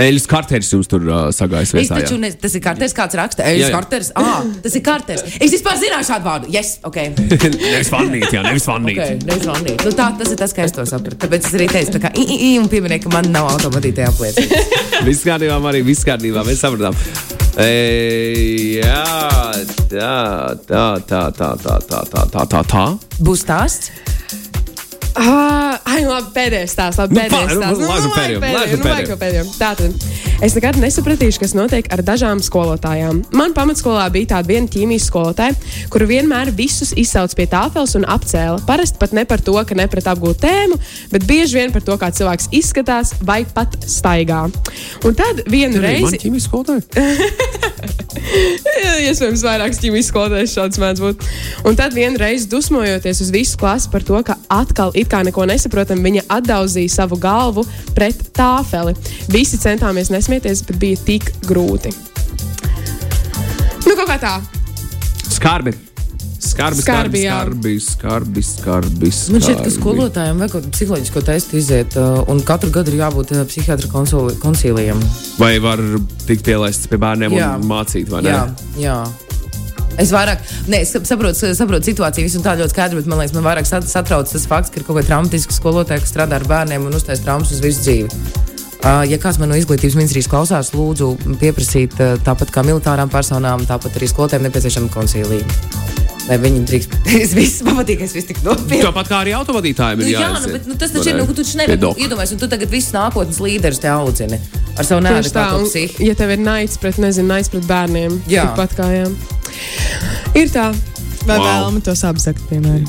Eļas 0.00 0.28
karteris 0.30 0.72
jums 0.74 0.90
tur 0.90 1.06
uh, 1.08 1.22
sagājis 1.34 1.74
Es 1.80 1.92
taču, 1.92 2.18
ne, 2.20 2.32
tas 2.34 2.54
ir 2.56 2.64
karters, 2.64 2.96
kāds 2.96 3.18
raksta, 3.18 3.46
eļas 3.46 3.68
jā. 3.68 3.72
karters. 3.74 4.12
Ah, 4.18 4.42
tas 4.64 4.76
ir 4.76 4.84
karters. 4.86 5.24
Es 5.38 5.54
vispār 5.54 5.78
zināju 5.80 6.08
šādu 6.10 6.28
vārdu. 6.28 6.52
Yes, 6.54 6.76
ok. 6.86 7.00
nevis 7.74 7.92
vannīt, 7.92 8.28
jā, 8.34 8.44
nevis 8.46 8.68
vannīt. 8.68 8.98
okay 9.00 9.20
nevis 9.30 9.46
vannīt. 9.48 9.84
nu, 9.84 9.92
tā, 9.96 10.10
tas 10.18 10.32
ir 10.32 10.38
tas, 10.40 10.54
kā 10.56 10.66
es 10.66 10.74
to 10.76 10.84
sapratu. 10.88 11.18
Tāpēc 11.24 11.48
es 11.48 11.56
arī 11.58 11.68
teicu, 11.70 11.94
tā 11.96 12.02
kā 12.04 12.12
i, 12.14 12.24
i, 12.24 12.38
i, 12.50 12.52
un 12.60 12.68
pieminēju, 12.72 13.06
ka 13.06 13.14
man 13.14 13.30
nav 13.34 13.50
autovadītāja 13.54 14.12
apliecības. 14.12 14.74
Viss 15.08 15.26
kārtībā, 15.26 15.58
arī 15.70 15.82
viss 15.86 16.06
kārtībā. 16.06 16.44
Mēs 16.46 16.62
sapratām. 16.64 16.96
E, 17.60 17.70
jā, 18.80 19.04
tā, 19.90 20.14
tā, 20.68 20.84
tā, 21.08 21.24
tā, 21.36 21.50
tā, 21.64 21.78
tā, 21.88 22.24
tā, 22.34 22.46
tā, 22.54 22.62
tā. 22.74 22.86
Būs 23.20 23.46
stāsts? 23.46 23.92
Ah, 25.18 25.80
ai, 25.84 26.02
nu, 26.04 26.12
labi, 26.12 26.30
pēdējais 26.36 26.74
stāsts. 26.76 27.00
Labi, 27.02 27.18
pēdējais 27.18 27.56
stāsts. 27.56 27.80
Nu, 27.80 27.86
nu, 27.86 27.94
labi, 27.94 28.12
pēdējiem. 28.44 28.84
Labi, 28.86 29.16
pēdējiem. 29.24 29.54
Tātad 29.58 30.29
es 30.44 30.54
nekad 30.56 30.78
nesapratīšu, 30.80 31.40
kas 31.42 31.52
notiek 31.56 31.88
ar 31.92 32.00
dažām 32.04 32.40
skolotājām. 32.44 33.20
Man 33.36 33.52
pamatskolā 33.56 34.06
bija 34.12 34.32
tāda 34.34 34.48
viena 34.48 34.70
ķīmijas 34.72 35.08
skolotāja, 35.10 35.56
kura 35.92 36.08
vienmēr 36.08 36.52
visus 36.56 36.94
izsauc 36.98 37.34
pie 37.36 37.46
tāfeles 37.50 37.92
un 37.98 38.06
apcēla. 38.08 38.62
Parasti 38.68 39.00
pat 39.00 39.12
ne 39.16 39.26
par 39.28 39.42
to, 39.44 39.56
ka 39.66 39.76
neprat 39.76 40.08
apgūt 40.12 40.40
tēmu, 40.44 40.78
bet 41.12 41.26
bieži 41.28 41.58
vien 41.60 41.74
par 41.74 41.84
to, 41.84 41.96
kā 42.00 42.08
cilvēks 42.16 42.50
izskatās 42.56 43.12
vai 43.26 43.42
pat 43.44 43.76
staigā. 43.84 44.46
Un 45.04 45.18
tad 45.18 45.44
vienu 45.50 45.82
reizi. 45.84 46.22
ķīmijas 46.24 46.48
skolotāja. 46.48 46.84
Iespējams, 49.10 49.44
vairākas 49.44 49.80
ķīmijas 49.82 50.08
skolotājas 50.10 50.56
šāds 50.56 50.80
mēdz 50.80 51.04
būt. 51.04 51.28
Un 51.68 51.76
tad 51.78 51.94
vienreiz 51.96 52.46
dusmojoties 52.50 53.22
uz 53.26 53.32
visu 53.34 53.60
klasi 53.60 53.90
par 53.92 54.04
to, 54.06 54.16
ka 54.26 54.38
atkal 54.52 54.94
it 54.98 55.10
kā 55.12 55.20
neko 55.26 55.44
nesaprotam, 55.50 56.00
viņa 56.04 56.26
atdauzīja 56.32 56.96
savu 56.96 57.20
galvu 57.20 57.66
pret 57.96 58.30
tāfeli. 58.36 58.96
Visi 59.32 59.60
centāmies 59.60 60.10
nesmieties, 60.30 60.62
bet 60.66 60.78
bija 60.78 60.96
tik 61.04 61.30
grūti. 61.48 61.90
Nu, 63.86 63.94
kaut 63.96 64.06
kā 64.06 64.18
tā. 64.22 64.34
Skarbi. 65.30 65.72
Skarbi, 66.40 66.82
Skarbi, 66.82 67.20
skarbi, 67.20 67.72
skarbi, 67.84 68.42
skarbi, 68.42 68.42
skarbi. 68.42 69.10
Man 69.32 69.42
šķiet, 69.44 69.60
ka 69.64 69.72
skolotājiem 69.74 70.40
vajag 70.40 70.52
kaut 70.54 70.64
kādu 70.64 70.72
psiholoģisko 70.76 71.22
testu 71.26 71.58
iziet, 71.60 71.96
uh, 72.00 72.22
un 72.32 72.40
katru 72.46 72.70
gadu 72.74 72.92
ir 72.94 73.02
jābūt 73.02 73.32
uh, 73.36 73.42
psihiatra 73.48 73.90
koncīlijam. 74.40 75.00
Vai 75.40 75.52
var 75.62 75.82
tikt 76.26 76.46
pielaists 76.48 76.88
pie 76.90 77.00
bērniem 77.00 77.36
Jā. 77.36 77.52
un 77.60 77.66
mācīt, 77.70 78.08
vai 78.12 78.22
ne? 78.24 78.32
Jā, 78.32 78.44
jā. 78.80 78.96
Es 80.00 80.14
vairāk, 80.14 80.40
ne, 80.70 80.80
es 80.80 80.94
saprotu, 80.96 81.52
saprotu 81.56 81.90
situāciju, 81.92 82.24
visu 82.28 82.40
tā 82.44 82.56
ļoti 82.56 82.72
skaidri, 82.72 83.02
bet 83.02 83.10
man 83.10 83.20
liekas, 83.20 83.36
man 83.36 83.44
vairāk 83.50 83.68
sat- 83.68 83.88
satrauc 83.90 84.30
tas 84.32 84.46
fakts, 84.48 84.72
ka 84.72 84.80
ir 84.80 84.86
kaut 84.88 84.96
kāda 84.96 85.10
traumatiska 85.12 85.52
skolotāja, 85.54 86.00
kas 86.00 86.14
strādā 86.14 86.40
ar 86.40 86.48
bērniem 86.48 86.88
un 86.88 86.96
uztais 86.96 87.20
traumas 87.20 87.52
uz 87.52 87.60
visu 87.64 87.84
dzīvi. 87.84 88.48
Ja 88.80 89.18
kāds 89.20 89.36
man 89.40 89.50
no 89.52 89.56
izglītības 89.60 89.96
ministrijas 89.98 90.28
klausās, 90.30 90.70
lūdzu, 90.72 91.10
pieprasīt 91.40 91.98
tāpat 92.24 92.52
kā 92.54 92.62
militārām 92.64 93.10
personām, 93.12 93.66
tāpat 93.68 93.98
arī 94.00 94.08
skolotājiem 94.08 94.46
nepieciešama 94.48 94.88
koncīlija. 94.94 95.44
Lai 96.30 96.36
viņi 96.38 96.60
drīkst. 96.68 96.92
Es 97.20 97.32
visu 97.34 97.64
pamatīgi, 97.66 98.06
es 98.06 98.14
visu 98.14 98.30
tik 98.30 98.40
nopietni. 98.46 98.84
Tāpat 98.86 99.08
kā 99.10 99.18
arī 99.24 99.32
autovadītājiem 99.36 100.00
Nu, 100.00 100.06
ir 100.06 100.14
jā, 100.14 100.20
jāiziet. 100.22 100.46
nu, 100.46 100.52
bet 100.54 100.68
nu, 100.70 100.76
tas 100.80 100.92
taču 100.94 101.10
ir. 101.10 101.18
Nu, 101.18 101.26
tu 101.26 101.36
taču 101.42 101.58
nevari 101.58 101.80
nu, 101.82 101.90
iedomājies, 102.04 102.34
un 102.36 102.42
tu 102.42 102.48
tagad 102.52 102.70
visus 102.72 102.94
nākotnes 102.94 103.40
līderus 103.42 103.82
te 103.82 103.90
audzini 103.90 104.38
ar 104.78 104.86
savu 104.86 105.02
un, 105.64 105.66
psihiku. 105.66 106.04
ja 106.06 106.14
tev 106.16 106.30
ir 106.36 106.40
naids 106.44 106.78
pret, 106.80 107.00
nezinu, 107.02 107.28
naids 107.34 107.50
pret 107.52 107.66
bērniem, 107.68 108.20
Jā. 108.30 108.46
tāpat 108.52 108.78
kā 108.78 108.86
jā. 108.94 109.08
Ir 110.38 110.52
tā. 110.54 110.70
Vai 111.28 111.36
Wow. 111.36 111.44
vēlamies 111.46 111.84
tos 111.84 112.00
apzakt, 112.08 112.40
piemēram? 112.48 112.86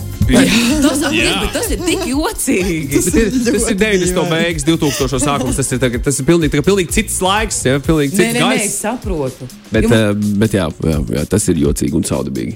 Tas, 0.81 1.01
Jā. 1.11 1.33
bet 1.41 1.51
tas 1.53 1.67
ir 1.73 1.81
tik 1.83 2.05
jocīgi. 2.07 2.91
Tas 2.93 3.07
ir, 3.13 3.31
tas 3.45 3.65
ir 3.73 3.75
90. 3.75 4.23
beigas, 4.31 4.63
2000. 4.63 5.19
sākums. 5.19 5.55
Tas 5.59 5.71
ir, 5.75 5.79
tagad, 5.83 6.03
tas 6.05 6.19
ir 6.21 6.25
pilnīgi, 6.29 6.53
kā 6.55 6.63
pilnīgi 6.63 6.93
cits 6.95 7.19
laiks, 7.21 7.59
ja, 7.67 7.77
pilnīgi 7.83 8.15
Nē, 8.15 8.17
cits 8.21 8.33
nē, 8.37 8.39
nē, 8.39 8.53
es 8.55 8.61
gaiss. 8.61 8.79
saprotu. 8.85 9.49
Bet, 9.71 9.83
Jo- 9.83 9.89
uh, 10.11 10.13
bet 10.39 10.51
jā, 10.55 10.69
jā, 10.87 10.97
jā, 11.17 11.25
tas 11.27 11.47
ir 11.51 11.55
jocīgi 11.65 11.93
un 11.99 12.03
caudabīgi. 12.07 12.55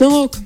Nu, 0.00 0.08
lūk, 0.14 0.38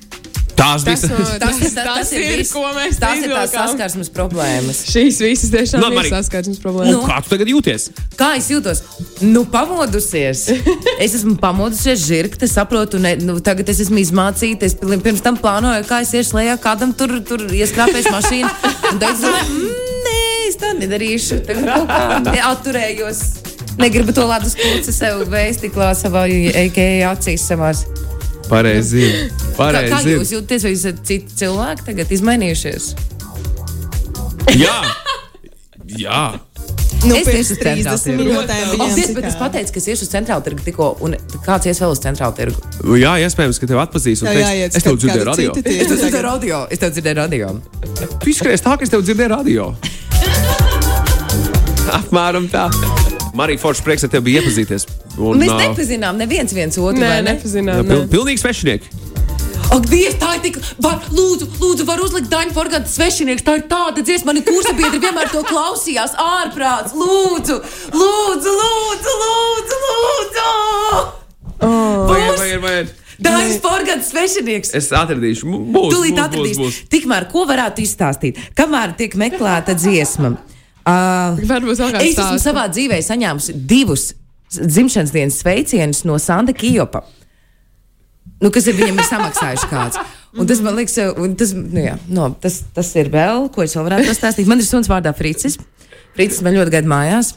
Tās 0.62 0.84
tas, 0.86 0.86
bija 0.86 0.98
Tas, 1.02 1.10
tas, 1.10 1.32
tas, 1.42 1.74
tas, 1.74 1.86
tas 1.88 2.12
ir, 2.14 2.22
ir, 2.22 2.40
viss. 2.42 2.52
ko 2.54 2.62
mēs 2.76 2.98
Tas 3.02 3.18
ir 3.18 3.32
tās 3.34 3.52
saskarsmes 3.54 4.10
problēmas. 4.14 4.82
Šīs 4.92 5.18
visas 5.24 5.50
tiešām 5.52 5.82
Nu, 5.82 5.90
ir 5.98 6.08
saskarsmes 6.12 6.60
problēmas. 6.62 6.94
Nu. 6.94 7.02
Kā 7.08 7.18
tu 7.24 7.32
tagad 7.34 7.50
jūties? 7.50 7.88
Kā 8.18 8.32
es 8.38 8.48
jūtos? 8.52 8.84
Nu, 9.26 9.44
pamodusies. 9.50 10.46
Es 11.02 11.16
esmu 11.18 11.34
pamodusies, 11.42 12.04
žirgta, 12.06 12.46
saprotu, 12.46 13.00
ne, 13.02 13.16
nu, 13.18 13.38
tagad 13.42 13.68
es 13.72 13.80
esmu 13.82 13.98
izmācīta. 14.02 14.68
Es 14.68 14.76
pirms 14.78 15.22
tam 15.24 15.38
plānoju, 15.40 15.86
kā 15.88 16.02
es 16.04 16.12
iešu 16.14 16.38
lejā, 16.38 16.54
kādam 16.62 16.92
tur, 16.94 17.16
tur 17.26 17.42
ieskrāpēs 17.50 18.10
mašīnu. 18.12 18.50
Un 18.92 19.00
tagad 19.02 19.16
es 19.16 19.24
domāju, 19.24 19.56
mm, 19.56 19.96
nē, 20.06 20.18
es 20.50 20.60
tā 20.62 20.74
nedarīšu. 20.78 21.40
Tagad 21.48 21.72
kaut 21.72 22.28
kā 22.30 22.38
atturējos. 22.52 23.24
Negribu 23.80 24.12
to 24.14 24.28
ledus 24.28 24.54
kūci 24.58 24.92
sev 24.94 25.24
vēstiklā 25.32 25.90
savā 25.96 26.26
EKE 26.66 26.88
acīs 27.08 27.48
savās. 27.48 27.86
Pareizi. 28.52 29.04
Kā, 29.08 29.56
kā 29.56 29.56
Pareizi. 29.56 30.14
jūs 30.18 30.32
jūtaties, 30.36 30.64
vai 30.66 30.72
jūs 30.74 30.82
esat 30.84 31.02
citi 31.08 31.36
cilvēki 31.40 31.86
tagad 31.88 32.12
izmainījušies? 32.18 32.88
Jā. 34.60 34.78
Jā. 35.98 36.24
Nu, 37.02 37.16
Es 37.18 37.26
pirms 37.26 37.48
tieši 37.48 37.54
uz 37.56 37.58
centrālu 37.58 37.98
30 37.98 38.04
tirgu. 38.06 38.18
minūtēm 38.22 38.68
viņiem 38.72 38.92
tiesa, 38.94 39.14
bet 39.16 39.24
es 39.26 39.36
pateicu, 39.40 39.72
ka 39.74 39.80
es 39.80 39.86
iešu 39.90 40.04
uz 40.06 40.10
centrālu 40.12 40.44
tirgu 40.46 40.62
tikko, 40.68 40.86
un 41.02 41.16
kāds 41.42 41.66
ies 41.66 41.80
vēl 41.82 41.94
uz 41.96 42.02
centrālu 42.04 42.36
tirgu? 42.36 42.62
Jā, 43.00 43.16
iespējams, 43.24 43.58
ka 43.58 43.66
tev 43.72 43.80
atpazīs. 43.82 44.22
un 44.22 44.28
Tev 44.30 44.38
teiks, 44.38 44.52
jāiet 44.52 44.76
Es 44.78 44.86
tev 44.86 45.00
dzirdēju 45.02 45.26
radio. 45.26 45.56
Es 45.56 45.88
tev 45.90 45.98
dzirdēju 45.98 46.22
radio. 46.28 46.60
Es 46.70 46.78
tev 46.84 46.94
dzirdēju 46.94 47.18
radio. 47.18 47.50
Tu 48.22 48.30
izskaties 48.36 48.62
tā, 48.62 48.76
ka 48.78 48.86
es 48.86 48.94
tev 48.94 49.02
dzirdēju 49.02 49.32
radio. 49.34 49.72
Apmēram 51.98 52.46
tā. 52.54 52.68
Marija 53.32 53.58
Forša 53.58 53.82
prieks 53.86 54.04
ar 54.04 54.10
tevi 54.12 54.28
bija 54.30 54.42
iepazīties. 54.42 54.84
Un, 55.16 55.40
Mēs 55.40 55.52
nepazinām 55.56 56.18
neviens 56.20 56.52
viens 56.52 56.76
otru. 56.76 57.00
Nē, 57.00 57.08
vai 57.08 57.22
ne? 57.22 57.32
nepazinām. 57.32 57.86
pil, 57.88 58.02
Ne. 58.02 58.08
pilnīgi 58.12 58.42
svešinieki. 58.42 58.92
Ak, 59.72 59.86
Dievs, 59.88 60.18
tā 60.20 60.34
ir 60.36 60.42
tik. 60.44 60.58
Var, 60.84 60.98
lūdzu, 61.16 61.46
lūdzu, 61.62 61.86
var 61.88 62.02
uzlikt 62.04 62.28
Daņu 62.28 62.52
Forgāta 62.52 62.90
svešinieks. 62.92 63.44
Tā 63.46 63.54
ir 63.56 63.62
tāda 63.70 64.04
dziesma, 64.04 64.32
mani 64.32 64.42
kursa 64.44 64.74
biedri 64.76 65.00
vienmēr 65.00 65.30
to 65.32 65.40
klausījās. 65.48 66.12
Ārprāts, 66.20 66.92
lūdzu, 66.92 67.56
lūdzu, 67.96 68.52
lūdzu, 68.60 69.14
lūdzu, 69.22 69.78
lūdzu. 69.86 70.50
Vajag, 71.62 72.36
vajag, 72.42 72.60
vajag. 72.66 72.92
Daņas 73.22 73.58
Forgāta 73.62 73.88
kāds 73.92 74.08
svešinieks. 74.10 74.72
Es 74.76 74.90
atradīšu, 74.92 75.48
būs. 75.72 75.92
Tūlīt 75.94 76.16
būs, 76.16 76.24
atradīs. 76.26 76.58
Būs, 76.58 76.78
būs. 76.82 76.88
Tikmēr, 76.92 77.28
ko 77.32 77.44
varētu 77.48 77.84
izstāstīt? 77.84 78.40
Kamēr 78.58 78.92
tiek 78.98 79.14
meklēta 79.20 79.76
dziesma. 79.78 80.34
Uh, 80.82 81.38
Varbūt 81.46 81.78
vēl 81.78 81.92
kāds 81.94 82.04
es 82.04 82.16
esmu 82.16 82.24
stāsta. 82.26 82.42
savā 82.48 82.64
dzīvē 82.72 82.98
saņēmusi 83.06 83.54
divus 83.70 84.08
dzimšanas 84.52 85.12
dienas 85.14 85.36
sveicienus 85.40 86.02
no 86.08 86.16
Santa 86.18 86.52
Kijopa. 86.56 87.04
Nu, 88.42 88.50
kas 88.50 88.66
ir 88.66 88.74
viņam 88.74 88.98
ir 88.98 89.06
samaksājuši 89.06 89.68
kāds. 89.70 90.00
Un 90.34 90.48
tas 90.48 90.62
man 90.64 90.74
liekas, 90.74 90.96
un 91.22 91.36
tas, 91.38 91.52
nu 91.54 91.84
jā, 91.84 91.94
no, 92.10 92.30
tas, 92.42 92.62
tas 92.74 92.90
ir 92.98 93.12
vēl, 93.12 93.46
ko 93.54 93.62
es 93.62 93.76
vēl 93.76 93.86
varētu 93.86 94.10
pastāstīt. 94.10 94.48
Man 94.50 94.58
ir 94.58 94.66
suns 94.66 94.90
vārdā 94.90 95.12
Fricis. 95.14 95.58
Fricis 96.16 96.42
man 96.42 96.56
ļoti 96.58 96.74
gaida 96.74 96.90
mājās. 96.90 97.34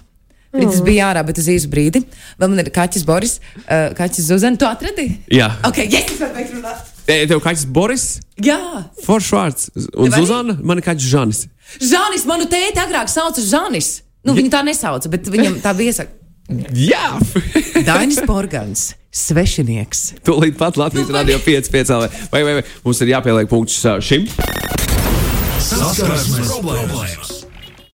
Fricis 0.55 0.81
bija 0.87 1.11
ārā, 1.11 1.21
bet 1.27 1.37
uz 1.41 1.49
īsu 1.51 1.69
brīdi. 1.69 2.01
Vēl 2.39 2.51
man 2.53 2.63
ir 2.63 2.71
kaķis 2.73 3.05
Boris, 3.05 3.37
uh, 3.65 3.91
kaķis 3.97 4.29
Zuzana. 4.31 4.57
Tu 4.57 4.67
atradi? 4.69 5.09
Jā. 5.35 5.51
Ok, 5.67 5.83
yes, 5.83 6.15
es 6.15 6.21
varu 6.23 6.37
beigt 6.39 6.55
runāt. 6.55 6.94
E, 7.05 7.25
Tev 7.29 7.41
kāds 7.43 7.65
Boris, 7.69 8.05
Jā. 8.41 8.57
Foršvārds 9.05 9.69
un 9.93 10.09
arī? 10.09 10.23
Zuzana, 10.23 10.55
man 10.65 10.81
ir 10.81 10.85
kāds 10.87 11.05
Žanis. 11.05 11.45
Žanis, 11.77 12.25
manu 12.29 12.47
tēti 12.49 12.81
agrāk 12.81 13.11
sauca 13.13 13.43
Žanis. 13.45 13.99
Nu, 14.25 14.33
viņu 14.33 14.49
tā 14.53 14.63
nesauca, 14.65 15.11
bet 15.13 15.29
viņam 15.29 15.59
tā 15.61 15.75
bija 15.77 15.93
iesaka. 15.93 16.17
Jā! 16.73 17.13
Dainis 17.87 18.19
Borgans, 18.25 18.87
svešinieks. 19.13 20.03
Tūlīt 20.25 20.57
pat 20.57 20.81
Latvijas 20.81 21.13
radio 21.13 21.37
5, 21.41 21.71
5 21.73 21.93
vai, 22.01 22.09
vai, 22.33 22.43
vai 22.59 22.65
mums 22.85 23.01
ir 23.05 23.13
jāpieliek 23.13 23.49
punkts 23.53 23.79
šim. 24.05 24.25
Saskarsmes 25.65 26.53
problēmas! 26.57 27.34